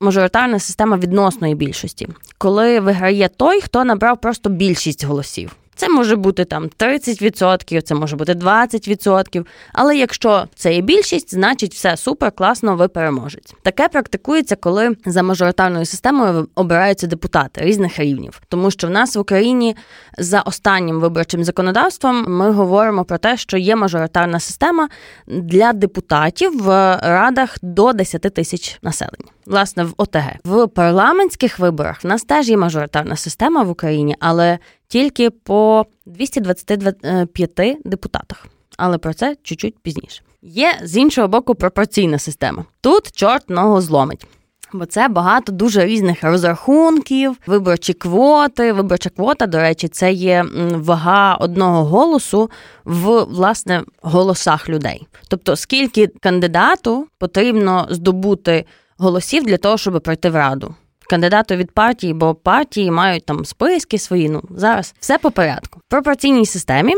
мажоритарна 0.00 0.58
система 0.58 0.96
відносної 0.96 1.54
більшості, 1.54 2.08
коли 2.38 2.80
виграє 2.80 3.28
той, 3.28 3.60
хто 3.60 3.84
набрав 3.84 4.20
просто 4.20 4.50
більшість 4.50 5.04
голосів. 5.04 5.56
Це 5.74 5.88
може 5.88 6.16
бути 6.16 6.44
там 6.44 6.68
30%, 6.78 7.82
це 7.82 7.94
може 7.94 8.16
бути 8.16 8.32
20%. 8.32 9.46
Але 9.72 9.96
якщо 9.96 10.44
це 10.54 10.74
є 10.74 10.80
більшість, 10.80 11.34
значить 11.34 11.74
все 11.74 11.96
супер, 11.96 12.32
класно, 12.32 12.76
ви 12.76 12.88
переможець. 12.88 13.54
Таке 13.62 13.88
практикується, 13.88 14.56
коли 14.56 14.96
за 15.06 15.22
мажоритарною 15.22 15.84
системою 15.84 16.48
обираються 16.54 17.06
депутати 17.06 17.60
різних 17.64 17.98
рівнів, 17.98 18.42
тому 18.48 18.70
що 18.70 18.86
в 18.86 18.90
нас 18.90 19.16
в 19.16 19.20
Україні 19.20 19.76
за 20.18 20.40
останнім 20.40 21.00
виборчим 21.00 21.44
законодавством 21.44 22.24
ми 22.28 22.50
говоримо 22.50 23.04
про 23.04 23.18
те, 23.18 23.36
що 23.36 23.56
є 23.56 23.76
мажоритарна 23.76 24.40
система 24.40 24.88
для 25.26 25.72
депутатів 25.72 26.62
в 26.62 26.98
радах 27.02 27.56
до 27.62 27.92
10 27.92 28.22
тисяч 28.22 28.78
населення. 28.82 29.30
Власне, 29.50 29.84
в 29.84 29.94
ОТГ 29.96 30.36
в 30.44 30.66
парламентських 30.66 31.58
виборах 31.58 32.04
в 32.04 32.06
нас 32.06 32.24
теж 32.24 32.48
є 32.48 32.56
мажоритарна 32.56 33.16
система 33.16 33.62
в 33.62 33.70
Україні, 33.70 34.16
але 34.20 34.58
тільки 34.88 35.30
по 35.30 35.86
225 36.06 37.78
депутатах. 37.84 38.46
Але 38.76 38.98
про 38.98 39.14
це 39.14 39.36
чуть-чуть 39.42 39.78
пізніше. 39.78 40.22
Є 40.42 40.78
з 40.82 40.96
іншого 40.96 41.28
боку 41.28 41.54
пропорційна 41.54 42.18
система. 42.18 42.64
Тут 42.80 43.12
чорт 43.12 43.50
ногу 43.50 43.80
зломить. 43.80 44.26
Бо 44.72 44.86
це 44.86 45.08
багато 45.08 45.52
дуже 45.52 45.86
різних 45.86 46.24
розрахунків, 46.24 47.36
виборчі 47.46 47.92
квоти. 47.92 48.72
Виборча 48.72 49.10
квота, 49.10 49.46
до 49.46 49.58
речі, 49.58 49.88
це 49.88 50.12
є 50.12 50.44
вага 50.74 51.34
одного 51.34 51.84
голосу 51.84 52.50
в 52.84 53.22
власне 53.24 53.82
голосах 54.02 54.68
людей. 54.68 55.06
Тобто, 55.28 55.56
скільки 55.56 56.06
кандидату 56.06 57.06
потрібно 57.18 57.86
здобути 57.90 58.64
голосів 59.00 59.44
для 59.44 59.56
того, 59.56 59.78
щоб 59.78 60.02
пройти 60.02 60.30
в 60.30 60.36
раду 60.36 60.74
кандидату 61.10 61.56
від 61.56 61.70
партії, 61.70 62.14
бо 62.14 62.34
партії 62.34 62.90
мають 62.90 63.24
там 63.26 63.44
списки 63.44 63.98
свої. 63.98 64.28
Ну 64.28 64.42
зараз 64.50 64.94
все 65.00 65.18
по 65.18 65.30
порядку. 65.30 65.80
В 65.86 65.90
пропорційній 65.90 66.46
системі 66.46 66.94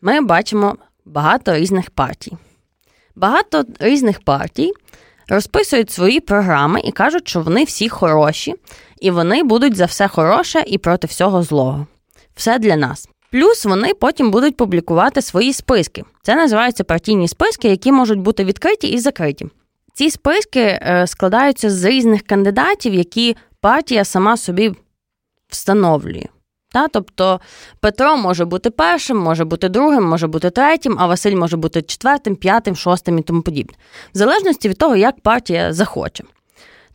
ми 0.00 0.20
бачимо 0.20 0.76
багато 1.04 1.54
різних 1.54 1.90
партій. 1.90 2.32
Багато 3.16 3.64
різних 3.80 4.20
партій 4.20 4.72
розписують 5.28 5.90
свої 5.90 6.20
програми 6.20 6.80
і 6.84 6.92
кажуть, 6.92 7.28
що 7.28 7.40
вони 7.40 7.64
всі 7.64 7.88
хороші, 7.88 8.54
і 9.00 9.10
вони 9.10 9.42
будуть 9.42 9.76
за 9.76 9.84
все 9.84 10.08
хороше 10.08 10.64
і 10.66 10.78
проти 10.78 11.06
всього 11.06 11.42
злого. 11.42 11.86
Все 12.34 12.58
для 12.58 12.76
нас. 12.76 13.08
Плюс 13.30 13.64
вони 13.64 13.94
потім 13.94 14.30
будуть 14.30 14.56
публікувати 14.56 15.22
свої 15.22 15.52
списки. 15.52 16.04
Це 16.22 16.34
називаються 16.34 16.84
партійні 16.84 17.28
списки, 17.28 17.68
які 17.68 17.92
можуть 17.92 18.20
бути 18.20 18.44
відкриті 18.44 18.88
і 18.92 18.98
закриті. 18.98 19.46
Ці 19.92 20.10
списки 20.10 20.60
е, 20.60 21.06
складаються 21.06 21.70
з 21.70 21.84
різних 21.84 22.22
кандидатів, 22.22 22.94
які 22.94 23.36
партія 23.60 24.04
сама 24.04 24.36
собі 24.36 24.72
встановлює. 25.48 26.26
Та? 26.72 26.88
Тобто 26.88 27.40
Петро 27.80 28.16
може 28.16 28.44
бути 28.44 28.70
першим, 28.70 29.18
може 29.18 29.44
бути 29.44 29.68
другим, 29.68 30.04
може 30.04 30.26
бути 30.26 30.50
третім, 30.50 30.96
а 30.98 31.06
Василь 31.06 31.36
може 31.36 31.56
бути 31.56 31.82
четвертим, 31.82 32.36
п'ятим, 32.36 32.76
шостим 32.76 33.18
і 33.18 33.22
тому 33.22 33.42
подібне. 33.42 33.74
В 34.14 34.18
залежності 34.18 34.68
від 34.68 34.78
того, 34.78 34.96
як 34.96 35.20
партія 35.20 35.72
захоче. 35.72 36.24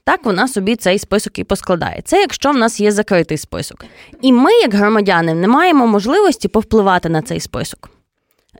Так 0.04 0.26
вона 0.26 0.48
собі 0.48 0.76
цей 0.76 1.00
список 1.00 1.40
і 1.40 1.44
поскладає. 1.44 2.02
Це 2.06 2.20
якщо 2.20 2.52
в 2.52 2.58
нас 2.58 2.80
є 2.80 2.92
закритий 2.92 3.38
список. 3.38 3.86
І 4.22 4.34
ми, 4.34 4.52
як 4.52 4.74
громадяни, 4.74 5.34
не 5.34 5.48
маємо 5.48 5.88
можливості 5.88 6.48
повпливати 6.48 7.10
на 7.10 7.22
цей 7.22 7.40
список. 7.40 7.90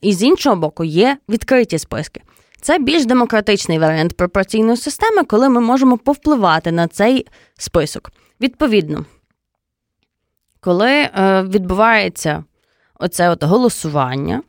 І 0.02 0.14
з 0.14 0.24
іншого 0.24 0.56
боку, 0.56 0.84
є 0.84 1.18
відкриті 1.30 1.80
списки. 1.80 2.22
Це 2.62 2.80
більш 2.80 3.06
демократичний 3.06 3.80
варіант 3.80 4.18
пропорційної 4.18 4.78
системи, 4.78 5.24
коли 5.24 5.50
ми 5.50 5.62
можемо 5.62 5.98
повпливати 5.98 6.72
на 6.72 6.88
цей 6.88 7.28
список. 7.58 8.12
Відповідно, 8.42 9.06
коли 10.60 10.92
е, 10.92 11.44
відбувається 11.44 12.44
оце 13.00 13.30
от 13.30 13.44
голосування, 13.44 14.42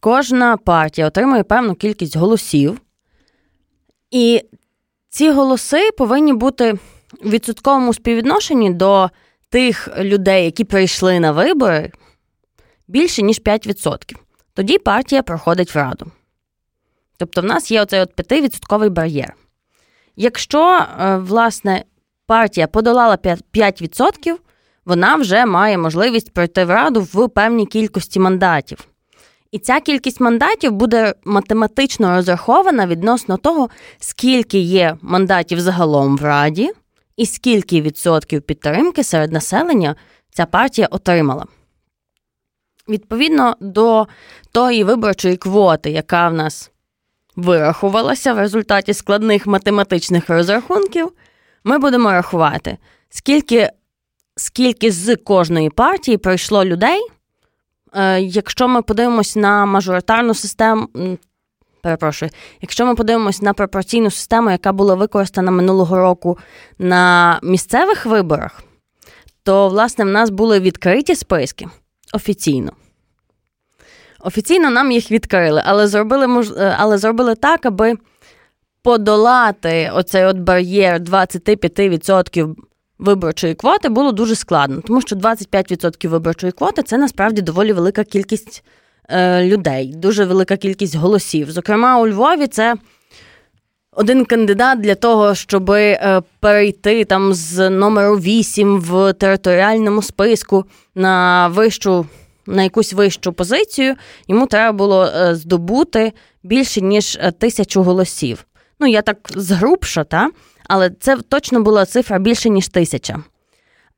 кожна 0.00 0.56
партія 0.56 1.06
отримує 1.06 1.42
певну 1.42 1.74
кількість 1.74 2.16
голосів, 2.16 2.80
і 4.10 4.42
ці 5.08 5.30
голоси 5.30 5.90
повинні 5.98 6.32
бути 6.32 6.72
в 6.72 7.30
відсотковому 7.30 7.94
співвідношенні 7.94 8.70
до 8.70 9.10
тих 9.48 9.88
людей, 9.98 10.44
які 10.44 10.64
прийшли 10.64 11.20
на 11.20 11.32
вибори, 11.32 11.92
більше 12.88 13.22
ніж 13.22 13.40
5%. 13.40 14.16
Тоді 14.54 14.78
партія 14.78 15.22
проходить 15.22 15.74
в 15.74 15.78
раду. 15.78 16.10
Тобто 17.20 17.40
в 17.40 17.44
нас 17.44 17.70
є 17.70 17.82
оцей 17.82 18.00
от 18.00 18.16
5% 18.16 18.90
бар'єр. 18.90 19.34
Якщо, 20.16 20.86
е, 21.00 21.16
власне, 21.16 21.84
партія 22.26 22.66
подолала 22.66 23.16
5%, 23.52 24.38
вона 24.84 25.16
вже 25.16 25.46
має 25.46 25.78
можливість 25.78 26.32
пройти 26.32 26.64
в 26.64 26.70
раду 26.70 27.00
в 27.00 27.28
певній 27.28 27.66
кількості 27.66 28.20
мандатів. 28.20 28.88
І 29.50 29.58
ця 29.58 29.80
кількість 29.80 30.20
мандатів 30.20 30.72
буде 30.72 31.14
математично 31.24 32.10
розрахована 32.16 32.86
відносно 32.86 33.36
того, 33.36 33.70
скільки 33.98 34.58
є 34.58 34.96
мандатів 35.02 35.60
загалом 35.60 36.16
в 36.16 36.24
Раді, 36.24 36.72
і 37.16 37.26
скільки 37.26 37.82
відсотків 37.82 38.42
підтримки 38.42 39.04
серед 39.04 39.32
населення 39.32 39.96
ця 40.30 40.46
партія 40.46 40.88
отримала. 40.90 41.46
Відповідно 42.88 43.56
до 43.60 44.06
тої 44.52 44.84
виборчої 44.84 45.36
квоти, 45.36 45.90
яка 45.90 46.28
в 46.28 46.34
нас 46.34 46.70
вирахувалася 47.42 48.32
в 48.32 48.38
результаті 48.38 48.94
складних 48.94 49.46
математичних 49.46 50.30
розрахунків, 50.30 51.12
ми 51.64 51.78
будемо 51.78 52.12
рахувати, 52.12 52.78
скільки 53.10 53.70
скільки 54.36 54.92
з 54.92 55.16
кожної 55.16 55.70
партії 55.70 56.16
прийшло 56.16 56.64
людей. 56.64 57.00
Е, 57.94 58.20
якщо 58.20 58.68
ми 58.68 58.82
подивимось 58.82 59.36
на 59.36 59.66
мажоритарну 59.66 60.34
систему, 60.34 60.88
перепрошую, 61.82 62.30
якщо 62.60 62.86
ми 62.86 62.94
подивимось 62.94 63.42
на 63.42 63.52
пропорційну 63.52 64.10
систему, 64.10 64.50
яка 64.50 64.72
була 64.72 64.94
використана 64.94 65.50
минулого 65.50 65.96
року 65.96 66.38
на 66.78 67.38
місцевих 67.42 68.06
виборах, 68.06 68.62
то 69.42 69.68
власне 69.68 70.04
в 70.04 70.08
нас 70.08 70.30
були 70.30 70.60
відкриті 70.60 71.14
списки 71.14 71.68
офіційно. 72.12 72.72
Офіційно 74.20 74.70
нам 74.70 74.92
їх 74.92 75.10
відкрили, 75.10 75.62
але 75.64 75.86
зробили 75.86 76.44
е, 76.58 76.76
але 76.78 76.98
зробили 76.98 77.34
так, 77.34 77.66
аби 77.66 77.94
подолати 78.82 79.90
оцей 79.94 80.24
от 80.24 80.36
бар'єр 80.36 81.00
25% 81.00 82.54
виборчої 82.98 83.54
квоти 83.54 83.88
було 83.88 84.12
дуже 84.12 84.34
складно, 84.34 84.82
тому 84.86 85.00
що 85.00 85.16
25% 85.16 86.08
виборчої 86.08 86.52
квоти 86.52 86.82
це 86.82 86.98
насправді 86.98 87.42
доволі 87.42 87.72
велика 87.72 88.04
кількість 88.04 88.64
е, 89.08 89.44
людей, 89.44 89.92
дуже 89.96 90.24
велика 90.24 90.56
кількість 90.56 90.96
голосів. 90.96 91.50
Зокрема, 91.50 92.00
у 92.00 92.08
Львові 92.08 92.46
це. 92.46 92.74
Один 93.92 94.24
кандидат 94.24 94.80
для 94.80 94.94
того, 94.94 95.34
щоб 95.34 95.70
е, 95.70 96.22
перейти 96.40 97.04
там 97.04 97.34
з 97.34 97.70
номеру 97.70 98.16
8 98.16 98.80
в 98.80 99.12
територіальному 99.12 100.02
списку 100.02 100.64
на 100.94 101.48
вищу, 101.48 102.06
на 102.50 102.62
якусь 102.62 102.92
вищу 102.92 103.32
позицію, 103.32 103.94
йому 104.28 104.46
треба 104.46 104.72
було 104.72 105.04
е, 105.04 105.34
здобути 105.34 106.12
більше 106.42 106.80
ніж 106.80 107.18
е, 107.20 107.30
тисячу 107.30 107.82
голосів. 107.82 108.46
Ну, 108.80 108.86
я 108.86 109.02
так 109.02 109.16
згрубша, 109.36 110.04
та? 110.04 110.30
але 110.68 110.90
це 111.00 111.16
точно 111.16 111.62
була 111.62 111.84
цифра 111.84 112.18
більше, 112.18 112.50
ніж 112.50 112.68
тисяча. 112.68 113.18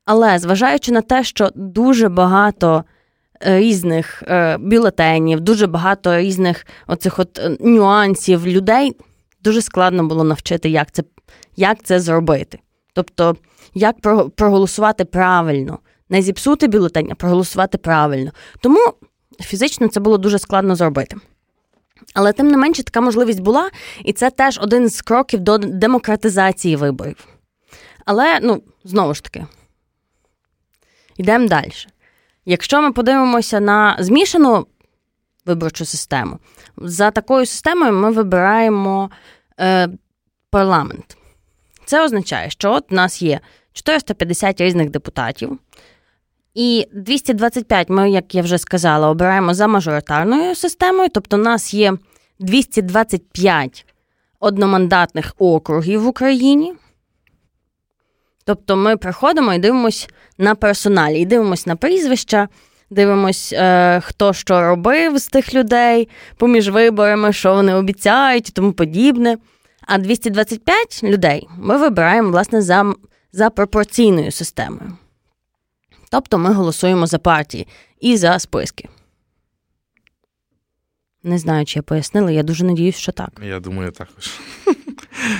Але 0.05 0.39
зважаючи 0.39 0.91
на 0.91 1.01
те, 1.01 1.23
що 1.23 1.49
дуже 1.55 2.09
багато 2.09 2.83
е, 3.45 3.59
різних 3.59 4.23
бюлетенів, 4.59 5.39
дуже 5.39 5.67
багато 5.67 6.17
різних 6.17 6.65
оцих 6.87 7.19
от 7.19 7.41
нюансів 7.59 8.47
людей, 8.47 8.95
дуже 9.41 9.61
складно 9.61 10.07
було 10.07 10.23
навчити, 10.23 10.69
як 10.69 10.91
це 10.91 11.03
як 11.55 11.83
це 11.83 11.99
зробити. 11.99 12.59
Тобто, 12.93 13.35
як 13.73 13.95
проголосувати 14.35 15.05
правильно, 15.05 15.79
не 16.09 16.21
зіпсути 16.21 16.67
бюлетень, 16.67 17.07
а 17.11 17.15
проголосувати 17.15 17.77
правильно. 17.77 18.31
Тому 18.61 18.93
фізично 19.39 19.87
це 19.87 19.99
було 19.99 20.17
дуже 20.17 20.39
складно 20.39 20.75
зробити. 20.75 21.17
Але 22.13 22.33
тим 22.33 22.47
не 22.47 22.57
менше 22.57 22.83
така 22.83 23.01
можливість 23.01 23.39
була, 23.39 23.69
і 24.03 24.13
це 24.13 24.29
теж 24.29 24.59
один 24.61 24.89
з 24.89 25.01
кроків 25.01 25.39
до 25.39 25.57
демократизації 25.57 26.75
виборів. 26.75 27.27
Але, 28.05 28.39
ну, 28.43 28.63
знову 28.83 29.13
ж 29.13 29.23
таки, 29.23 29.45
йдемо 31.17 31.47
далі. 31.47 31.71
Якщо 32.45 32.81
ми 32.81 32.91
подивимося 32.91 33.59
на 33.59 33.97
змішану 33.99 34.67
виборчу 35.45 35.85
систему, 35.85 36.39
за 36.77 37.11
такою 37.11 37.45
системою 37.45 37.93
ми 37.93 38.11
вибираємо 38.11 39.11
е, 39.59 39.89
парламент. 40.49 41.17
Це 41.85 42.05
означає, 42.05 42.49
що 42.49 42.71
от 42.71 42.91
у 42.91 42.95
нас 42.95 43.21
є 43.21 43.39
450 43.73 44.61
різних 44.61 44.89
депутатів. 44.89 45.59
І 46.53 46.87
225 46.93 47.89
ми, 47.89 48.11
як 48.11 48.35
я 48.35 48.41
вже 48.41 48.57
сказала, 48.57 49.09
обираємо 49.09 49.53
за 49.53 49.67
мажоритарною 49.67 50.55
системою, 50.55 51.09
тобто 51.13 51.37
у 51.37 51.39
нас 51.39 51.73
є 51.73 51.93
225 52.39 53.85
одномандатних 54.39 55.33
округів 55.37 56.01
в 56.01 56.07
Україні. 56.07 56.73
Тобто 58.45 58.75
ми 58.75 58.97
приходимо 58.97 59.53
і 59.53 59.59
дивимося 59.59 60.07
на 60.37 60.55
персоналі, 60.55 61.19
і 61.19 61.25
дивимося 61.25 61.63
на 61.67 61.75
прізвища, 61.75 62.47
дивимося, 62.89 63.55
е, 63.55 64.01
хто 64.01 64.33
що 64.33 64.61
робив 64.61 65.17
з 65.17 65.27
тих 65.27 65.53
людей 65.53 66.09
поміж 66.37 66.69
виборами, 66.69 67.33
що 67.33 67.53
вони 67.53 67.75
обіцяють 67.75 68.49
і 68.49 68.51
тому 68.51 68.73
подібне. 68.73 69.37
А 69.87 69.97
225 69.97 71.03
людей 71.03 71.47
ми 71.57 71.77
вибираємо, 71.77 72.29
власне, 72.29 72.61
за, 72.61 72.93
за 73.31 73.49
пропорційною 73.49 74.31
системою. 74.31 74.97
Тобто 76.13 76.37
ми 76.37 76.53
голосуємо 76.53 77.07
за 77.07 77.19
партії 77.19 77.67
і 77.99 78.17
за 78.17 78.39
списки. 78.39 78.89
Не 81.23 81.37
знаю, 81.37 81.65
чи 81.65 81.79
я 81.79 81.83
пояснила, 81.83 82.31
я 82.31 82.43
дуже 82.43 82.65
надіюсь, 82.65 82.97
що 82.97 83.11
так. 83.11 83.29
Я 83.43 83.59
думаю, 83.59 83.91
також. 83.91 84.31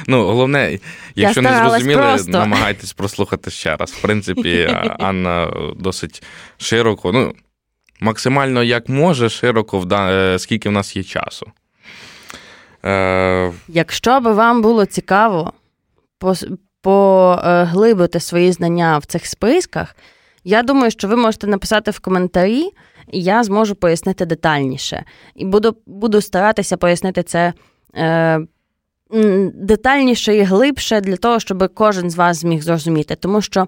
Ну, 0.07 0.23
головне, 0.25 0.79
якщо 1.15 1.41
не 1.41 1.57
зрозуміли, 1.57 2.01
просто. 2.01 2.31
намагайтесь 2.31 2.93
прослухати 2.93 3.51
ще 3.51 3.75
раз. 3.75 3.91
В 3.91 4.01
принципі, 4.01 4.77
Анна 4.99 5.53
досить 5.77 6.23
широко, 6.57 7.11
ну, 7.11 7.33
максимально 7.99 8.63
як 8.63 8.89
може, 8.89 9.29
широко, 9.29 9.79
вда... 9.79 10.11
Е, 10.11 10.39
скільки 10.39 10.69
в 10.69 10.71
нас 10.71 10.95
є 10.95 11.03
часу. 11.03 11.51
Е... 12.85 13.51
Якщо 13.67 14.19
би 14.19 14.33
вам 14.33 14.61
було 14.61 14.85
цікаво 14.85 15.53
поглибити 16.81 18.19
свої 18.19 18.51
знання 18.51 18.97
в 18.97 19.05
цих 19.05 19.25
списках, 19.25 19.95
я 20.43 20.63
думаю, 20.63 20.91
що 20.91 21.07
ви 21.07 21.15
можете 21.15 21.47
написати 21.47 21.91
в 21.91 21.99
коментарі, 21.99 22.69
і 23.11 23.21
я 23.21 23.43
зможу 23.43 23.75
пояснити 23.75 24.25
детальніше. 24.25 25.03
І 25.35 25.45
буду 25.45 25.75
буду 25.85 26.21
старатися 26.21 26.77
пояснити 26.77 27.23
це 27.23 27.53
е, 27.95 28.39
детальніше 29.53 30.35
і 30.35 30.41
глибше 30.41 31.01
для 31.01 31.15
того, 31.15 31.39
щоб 31.39 31.73
кожен 31.73 32.09
з 32.09 32.15
вас 32.15 32.37
зміг 32.37 32.61
зрозуміти. 32.61 33.15
Тому 33.15 33.41
що 33.41 33.67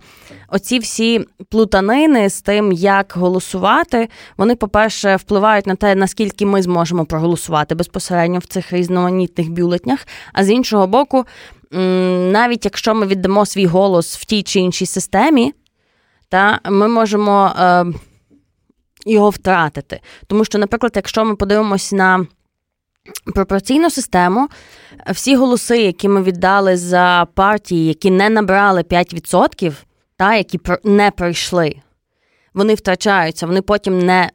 оці 0.50 0.80
всі 0.80 1.26
плутанини 1.50 2.30
з 2.30 2.42
тим, 2.42 2.72
як 2.72 3.14
голосувати, 3.16 4.10
вони, 4.38 4.56
по-перше, 4.56 5.16
впливають 5.16 5.68
на 5.68 5.76
те, 5.76 5.96
наскільки 5.96 6.46
ми 6.46 6.62
зможемо 6.62 7.06
проголосувати 7.06 7.76
безпосередньо 7.76 8.40
в 8.40 8.46
цих 8.46 8.74
різноманітних 8.74 9.50
бюлетнях. 9.50 10.08
А 10.34 10.44
з 10.44 10.50
іншого 10.50 10.88
боку, 10.88 11.26
навіть 12.32 12.66
якщо 12.66 12.96
ми 12.96 13.06
віддамо 13.06 13.46
свій 13.46 13.66
голос 13.66 14.18
в 14.18 14.26
тій 14.26 14.44
чи 14.44 14.60
іншій 14.60 14.86
системі 14.86 15.54
та 16.30 16.60
ми 16.66 16.88
можемо 16.88 17.54
е, 17.60 17.86
його 19.06 19.30
втратити. 19.30 20.00
Тому 20.28 20.46
що, 20.46 20.58
наприклад, 20.58 20.92
якщо 20.96 21.26
ми 21.26 21.36
подивимося 21.36 21.96
на 21.96 22.26
пропорційну 23.36 23.90
систему, 23.90 24.48
всі 25.12 25.36
голоси, 25.36 25.78
які 25.78 26.10
ми 26.10 26.24
віддали 26.24 26.78
за 26.78 27.28
партії, 27.34 27.88
які 27.88 28.12
не 28.12 28.30
набрали 28.30 28.82
5%, 28.82 29.74
та, 30.18 30.36
які 30.36 30.60
не 30.84 31.12
пройшли, 31.12 31.76
вони 32.54 32.74
втрачаються, 32.74 33.48
вони 33.48 33.62
потім 33.62 34.00
не 34.00 34.30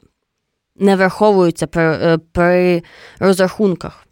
не 0.76 0.96
враховуються 0.96 1.66
при, 1.66 1.82
е, 1.82 2.18
при 2.32 2.82
розрахунках. 3.18 4.06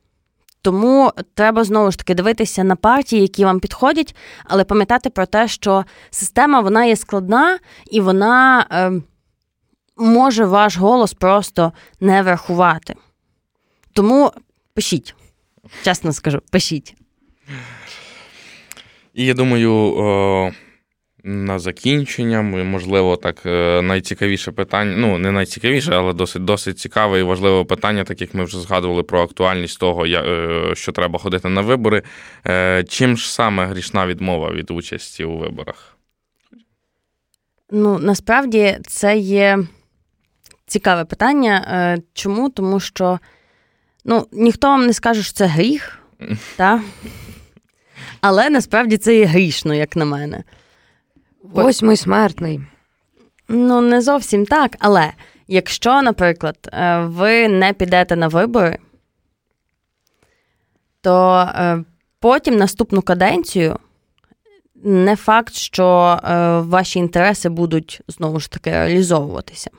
Тому 0.68 1.12
треба 1.34 1.64
знову 1.64 1.90
ж 1.90 1.98
таки 1.98 2.14
дивитися 2.14 2.64
на 2.64 2.76
партії, 2.76 3.22
які 3.22 3.44
вам 3.44 3.60
підходять, 3.60 4.16
але 4.44 4.64
пам'ятати 4.64 5.10
про 5.10 5.26
те, 5.26 5.48
що 5.48 5.84
система 6.10 6.60
вона 6.60 6.84
є 6.84 6.96
складна 6.96 7.58
і 7.90 8.00
вона 8.00 8.66
е, 8.72 8.92
може 9.96 10.44
ваш 10.44 10.76
голос 10.76 11.14
просто 11.14 11.72
не 12.00 12.22
врахувати. 12.22 12.94
Тому 13.92 14.32
пишіть, 14.74 15.14
чесно 15.84 16.12
скажу, 16.12 16.42
пишіть. 16.50 16.94
І 19.14 19.24
я 19.24 19.34
думаю. 19.34 19.72
О 19.74 20.50
на 21.28 21.58
закінчення, 21.58 22.42
можливо, 22.42 23.16
так 23.16 23.42
е, 23.46 23.82
найцікавіше 23.82 24.52
питання. 24.52 24.96
Ну, 24.96 25.18
не 25.18 25.32
найцікавіше, 25.32 25.92
але 25.92 26.12
досить 26.12 26.44
досить 26.44 26.78
цікаве 26.78 27.20
і 27.20 27.22
важливе 27.22 27.64
питання, 27.64 28.04
так 28.04 28.20
як 28.20 28.34
ми 28.34 28.44
вже 28.44 28.60
згадували 28.60 29.02
про 29.02 29.22
актуальність 29.22 29.80
того, 29.80 30.06
е, 30.06 30.74
що 30.74 30.92
треба 30.92 31.18
ходити 31.18 31.48
на 31.48 31.60
вибори. 31.60 32.02
Е, 32.46 32.84
чим 32.88 33.16
ж 33.16 33.32
саме 33.32 33.66
грішна 33.66 34.06
відмова 34.06 34.52
від 34.52 34.70
участі 34.70 35.24
у 35.24 35.38
виборах? 35.38 35.96
Ну, 37.70 37.98
насправді 37.98 38.78
це 38.86 39.18
є 39.18 39.58
цікаве 40.66 41.04
питання. 41.04 41.98
Чому? 42.14 42.50
Тому 42.50 42.80
що 42.80 43.18
ну, 44.04 44.26
ніхто 44.32 44.68
вам 44.68 44.86
не 44.86 44.92
скаже, 44.92 45.22
що 45.22 45.32
це 45.32 45.46
гріх, 45.46 45.98
та? 46.56 46.82
але 48.20 48.50
насправді 48.50 48.96
це 48.96 49.16
є 49.16 49.24
грішно, 49.24 49.74
як 49.74 49.96
на 49.96 50.04
мене. 50.04 50.44
Восьмий 51.42 51.96
смертний. 51.96 52.60
Ну, 53.48 53.80
не 53.80 54.02
зовсім 54.02 54.46
так, 54.46 54.76
але 54.78 55.12
Якщо, 55.48 56.02
наприклад, 56.02 56.56
е, 56.72 57.00
ви 57.00 57.48
не 57.48 57.72
підете 57.72 58.16
на 58.16 58.28
вибори, 58.28 58.78
то 61.00 61.48
е, 61.54 61.84
потім 62.20 62.56
наступну 62.56 63.02
каденцію 63.02 63.78
не 64.74 65.16
факт, 65.16 65.54
що 65.54 66.18
е, 66.24 66.58
ваші 66.60 66.98
інтереси 66.98 67.48
будуть 67.48 68.00
знову 68.08 68.40
ж 68.40 68.50
таки 68.50 68.70
реалізовуватися. 68.70 69.70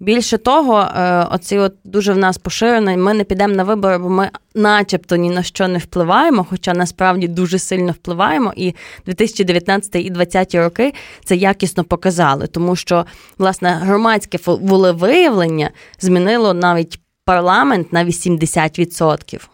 Більше 0.00 0.38
того, 0.38 0.80
е, 0.80 1.26
оці 1.30 1.58
от 1.58 1.74
дуже 1.84 2.12
в 2.12 2.18
нас 2.18 2.38
поширено, 2.38 2.96
ми 2.96 3.14
не 3.14 3.24
підемо 3.24 3.54
на 3.54 3.64
вибори, 3.64 3.98
бо 3.98 4.08
ми 4.08 4.30
начебто 4.54 5.16
ні 5.16 5.30
на 5.30 5.42
що 5.42 5.68
не 5.68 5.78
впливаємо, 5.78 6.46
хоча 6.50 6.74
насправді 6.74 7.28
дуже 7.28 7.58
сильно 7.58 7.92
впливаємо. 7.92 8.52
І 8.56 8.74
2019 9.06 9.94
і 9.94 10.10
2020 10.10 10.54
роки 10.54 10.94
це 11.24 11.36
якісно 11.36 11.84
показали, 11.84 12.46
тому 12.46 12.76
що 12.76 13.06
власне 13.38 13.70
громадське 13.70 14.38
волевиявлення 14.46 15.70
змінило 16.00 16.54
навіть 16.54 17.00
парламент 17.24 17.92
на 17.92 18.04
80%. 18.04 19.48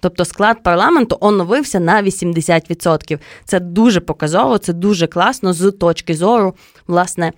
Тобто 0.00 0.24
склад 0.24 0.62
парламенту 0.62 1.16
оновився 1.20 1.80
на 1.80 2.02
80%. 2.02 3.18
Це 3.44 3.60
дуже 3.60 4.00
показово, 4.00 4.58
це 4.58 4.72
дуже 4.72 5.06
класно 5.06 5.52
з 5.52 5.70
точки 5.70 6.14
зору, 6.14 6.54
власне, 6.86 7.32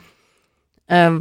е, 0.90 1.12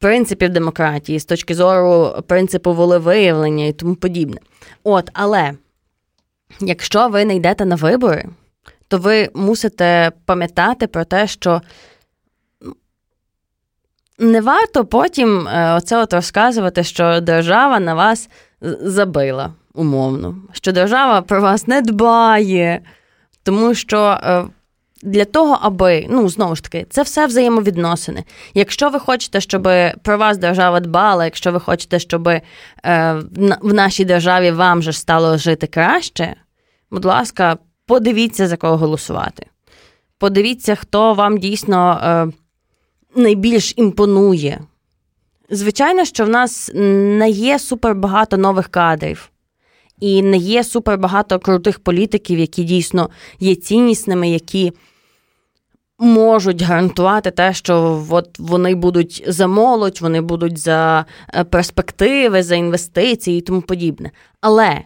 принципів 0.00 0.48
демократії, 0.48 1.18
з 1.18 1.24
точки 1.24 1.54
зору 1.54 2.22
принципу 2.26 2.74
волевиявлення 2.74 3.64
і 3.64 3.72
тому 3.72 3.94
подібне. 3.94 4.40
От, 4.84 5.10
але 5.12 5.52
якщо 6.60 7.08
ви 7.08 7.24
не 7.24 7.36
йдете 7.36 7.64
на 7.64 7.74
вибори, 7.76 8.24
то 8.88 8.98
ви 8.98 9.28
мусите 9.34 10.12
пам'ятати 10.24 10.86
про 10.86 11.04
те, 11.04 11.26
що 11.26 11.62
не 14.18 14.40
варто 14.40 14.84
потім 14.84 15.48
е, 15.48 15.74
оце 15.74 15.98
от 15.98 16.12
розказувати, 16.12 16.84
що 16.84 17.20
держава 17.20 17.80
на 17.80 17.94
вас 17.94 18.28
забила 18.80 19.52
умовно, 19.74 20.36
що 20.52 20.72
держава 20.72 21.22
про 21.22 21.40
вас 21.40 21.66
не 21.66 21.82
дбає, 21.82 22.80
тому 23.42 23.74
що 23.74 24.18
е, 24.22 24.44
для 25.02 25.24
того, 25.24 25.58
аби, 25.62 26.06
ну, 26.10 26.28
знову 26.28 26.56
ж 26.56 26.62
таки, 26.62 26.86
це 26.90 27.02
все 27.02 27.26
взаємовідносини. 27.26 28.24
Якщо 28.54 28.90
ви 28.90 28.98
хочете, 28.98 29.40
щоб 29.40 29.68
про 30.02 30.18
вас 30.18 30.38
держава 30.38 30.80
дбала, 30.80 31.24
якщо 31.24 31.52
ви 31.52 31.60
хочете, 31.60 31.98
щоб 31.98 32.28
е, 32.28 32.42
в 33.60 33.74
нашій 33.74 34.04
державі 34.04 34.50
вам 34.50 34.82
же 34.82 34.92
стало 34.92 35.38
жити 35.38 35.66
краще, 35.66 36.36
будь 36.90 37.04
ласка, 37.04 37.58
подивіться, 37.86 38.48
за 38.48 38.56
кого 38.56 38.76
голосувати. 38.76 39.46
Подивіться, 40.18 40.74
хто 40.74 41.14
вам 41.14 41.38
дійсно 41.38 42.00
е, 42.02 42.26
найбільш 43.20 43.74
імпонує. 43.76 44.60
Звичайно, 45.50 46.04
що 46.04 46.24
в 46.24 46.28
нас 46.28 46.70
не 46.74 47.30
є 47.30 47.58
супер 47.58 47.94
багато 47.94 48.36
нових 48.36 48.68
кадрів. 48.68 49.29
І 50.00 50.22
не 50.22 50.36
є 50.36 50.64
супер 50.64 50.98
багато 50.98 51.38
крутих 51.38 51.78
політиків, 51.78 52.38
які 52.38 52.64
дійсно 52.64 53.10
є 53.40 53.54
ціннісними, 53.54 54.30
які 54.30 54.72
можуть 55.98 56.62
гарантувати 56.62 57.30
те, 57.30 57.54
що 57.54 58.04
от 58.10 58.38
вони 58.38 58.74
будуть 58.74 59.24
за 59.26 59.46
молодь, 59.46 59.98
вони 60.00 60.20
будуть 60.20 60.58
за 60.58 61.04
е, 61.34 61.44
перспективи, 61.44 62.42
за 62.42 62.56
інвестиції 62.56 63.38
і 63.38 63.40
тому 63.40 63.60
подібне. 63.60 64.10
Але 64.40 64.80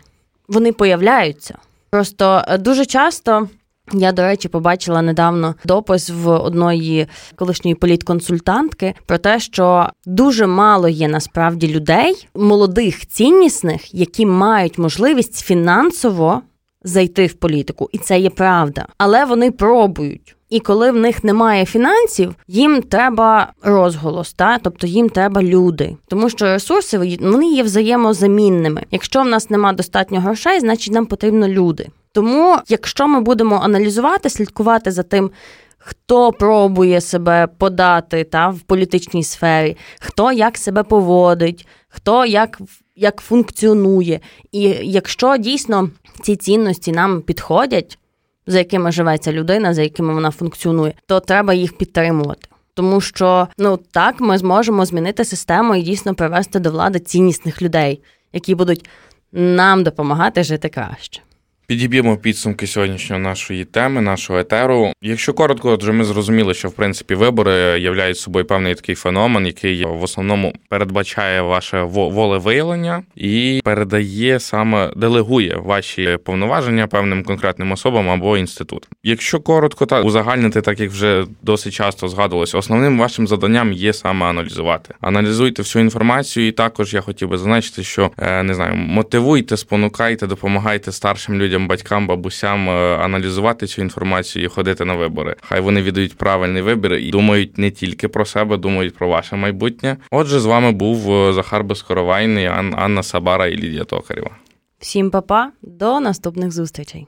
вони 0.49 0.73
появляються. 0.73 1.59
Просто 1.91 2.45
е, 2.49 2.59
дуже 2.59 2.87
часто. 2.87 3.49
Я, 3.93 4.13
до 4.13 4.23
речі, 4.23 4.49
побачила 4.49 5.03
недавно 5.03 5.55
допис 5.65 6.11
в 6.11 6.29
одної 6.29 7.07
колишньої 7.37 7.75
політконсультантки 7.75 8.95
про 9.07 9.19
те, 9.19 9.41
що 9.41 9.89
дуже 10.07 10.47
мало 10.47 10.89
є 10.89 11.09
насправді 11.09 11.69
людей, 11.69 12.29
молодих 12.35 13.07
ціннісних, 13.07 13.95
які 13.95 14.27
мають 14.27 14.79
можливість 14.79 15.45
фінансово 15.45 16.43
зайти 16.85 17.27
в 17.27 17.35
політику, 17.35 17.89
і 17.93 17.99
це 17.99 18.19
є 18.19 18.31
правда. 18.31 18.87
Але 18.99 19.25
вони 19.25 19.51
пробують. 19.51 20.37
І 20.55 20.61
коли 20.61 20.91
в 20.91 20.97
них 20.97 21.25
немає 21.25 21.65
фінансів, 21.65 22.35
їм 22.49 22.83
треба 22.83 23.53
розголос, 23.63 24.33
та 24.33 24.59
тобто 24.59 24.87
їм 24.87 25.09
треба 25.09 25.43
люди, 25.43 25.97
тому 26.09 26.31
що 26.31 26.45
ресурси 26.45 27.19
вони 27.21 27.47
є 27.47 27.63
взаємозамінними. 27.63 28.83
Якщо 28.91 29.23
в 29.23 29.27
нас 29.27 29.51
немає 29.51 29.77
достатньо 29.77 30.21
грошей, 30.21 30.61
значить 30.61 30.93
нам 30.93 31.07
потрібно 31.07 31.49
люди. 31.49 31.89
Тому, 32.13 32.57
якщо 32.69 33.09
ми 33.09 33.21
будемо 33.21 33.57
аналізувати, 33.57 34.31
слідкувати 34.31 34.91
за 34.91 35.03
тим. 35.03 35.31
Хто 35.79 36.33
пробує 36.33 37.01
себе 37.01 37.49
подати 37.59 38.25
та 38.25 38.49
в 38.49 38.61
політичній 38.61 39.25
сфері, 39.25 39.77
хто 40.01 40.33
як 40.33 40.59
себе 40.59 40.83
поводить, 40.83 41.67
хто 41.89 42.27
як 42.27 42.61
як 42.97 43.21
функціонує, 43.21 44.21
і 44.53 44.63
якщо 44.83 45.37
дійсно 45.37 45.91
ці 46.23 46.37
цінності 46.37 46.93
нам 46.93 47.23
підходять, 47.23 47.99
за 48.47 48.59
якими 48.59 48.93
живеться 48.93 49.33
людина, 49.33 49.75
за 49.75 49.83
якими 49.83 50.15
вона 50.15 50.31
функціонує, 50.31 50.95
то 51.07 51.21
треба 51.21 51.55
їх 51.55 51.79
підтримувати. 51.79 52.49
Тому 52.75 53.01
що 53.01 53.49
ну 53.59 53.77
так 53.77 54.21
ми 54.21 54.39
зможемо 54.39 54.85
змінити 54.85 55.25
систему 55.25 55.75
і 55.75 55.83
дійсно 55.83 56.15
привести 56.15 56.59
до 56.59 56.71
влади 56.71 56.99
ціннісних 57.01 57.63
людей, 57.63 58.03
які 58.33 58.55
будуть 58.55 58.89
нам 59.33 59.85
допомагати 59.85 60.43
жити 60.43 60.69
краще. 60.69 61.23
Підіб'ємо 61.67 62.17
підсумки 62.17 62.67
сьогоднішньої 62.67 63.23
нашої 63.23 63.65
теми, 63.65 64.01
нашого 64.01 64.39
етеру. 64.39 64.93
Якщо 65.03 65.33
коротко, 65.35 65.71
отже, 65.71 65.93
ми 65.93 66.05
зрозуміли, 66.05 66.55
що 66.55 66.69
в 66.69 66.73
принципі 66.73 67.15
вибори 67.15 67.53
являють 67.81 68.19
собою 68.19 68.45
певний 68.45 68.75
такий 68.75 68.95
феномен, 68.95 69.47
який 69.47 69.85
в 69.85 70.03
основному 70.03 70.55
передбачає 70.69 71.43
ваше 71.43 71.83
волевиявлення 71.83 73.03
і 73.17 73.61
передає 73.65 74.41
саме 74.41 74.91
делегує 74.97 75.57
ваші 75.65 76.19
повноваження 76.25 76.87
певним 76.87 77.25
конкретним 77.25 77.73
особам 77.73 78.11
або 78.11 78.39
інститутам. 78.39 78.89
Якщо 79.03 79.41
коротко 79.41 79.87
та 79.87 80.01
узагальнити, 80.01 80.61
так 80.61 80.81
як 80.81 80.91
вже 80.91 81.25
досить 81.43 81.75
часто 81.75 82.09
згадувалося, 82.09 82.59
основним 82.59 82.99
вашим 82.99 83.27
заданням 83.27 83.73
є 83.73 83.93
саме 83.93 84.27
аналізувати. 84.27 84.95
Аналізуйте 85.01 85.63
всю 85.63 85.85
інформацію, 85.85 86.47
і 86.47 86.53
також 86.53 86.95
я 86.95 87.01
хотів 87.01 87.29
би 87.29 87.39
зазначити, 87.39 87.83
що 87.83 88.11
е, 88.19 88.43
не 88.43 88.55
знаю, 88.55 88.75
мотивуйте, 88.75 89.57
спонукайте, 89.57 90.27
допомагайте 90.27 90.93
старшим 90.93 91.35
людям 91.35 91.54
людям, 91.55 91.69
батькам, 91.69 92.07
бабусям 92.07 92.69
е, 92.69 92.97
аналізувати 92.97 93.67
цю 93.67 93.83
інформацію 93.83 94.45
і 94.45 94.49
ходити 94.49 94.85
на 94.85 94.95
вибори. 94.95 95.37
Хай 95.41 95.61
вони 95.61 95.83
віддають 95.83 96.17
правильний 96.17 96.63
вибір 96.63 96.93
і 96.93 97.11
думають 97.11 97.59
не 97.59 97.71
тільки 97.71 98.09
про 98.09 98.25
себе, 98.25 98.57
думають 98.57 98.95
про 98.95 99.09
ваше 99.09 99.37
майбутнє. 99.37 99.97
Отже, 100.11 100.41
з 100.41 100.45
вами 100.45 100.73
був 100.73 101.13
е, 101.13 101.33
Захар 101.33 101.65
Безкоровайний, 101.65 102.47
Анна 102.47 103.03
Сабара 103.03 103.47
і 103.47 103.57
Лідія 103.57 103.85
Токарєва. 103.85 104.31
Всім 104.79 105.11
папа, 105.11 105.51
до 105.63 106.01
наступних 106.01 106.53
зустрічей. 106.53 107.07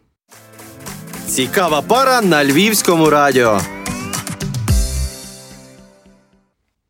Цікава 1.27 1.83
пара 1.83 2.23
на 2.23 2.45
львівському 2.45 3.11
радіо. 3.11 3.61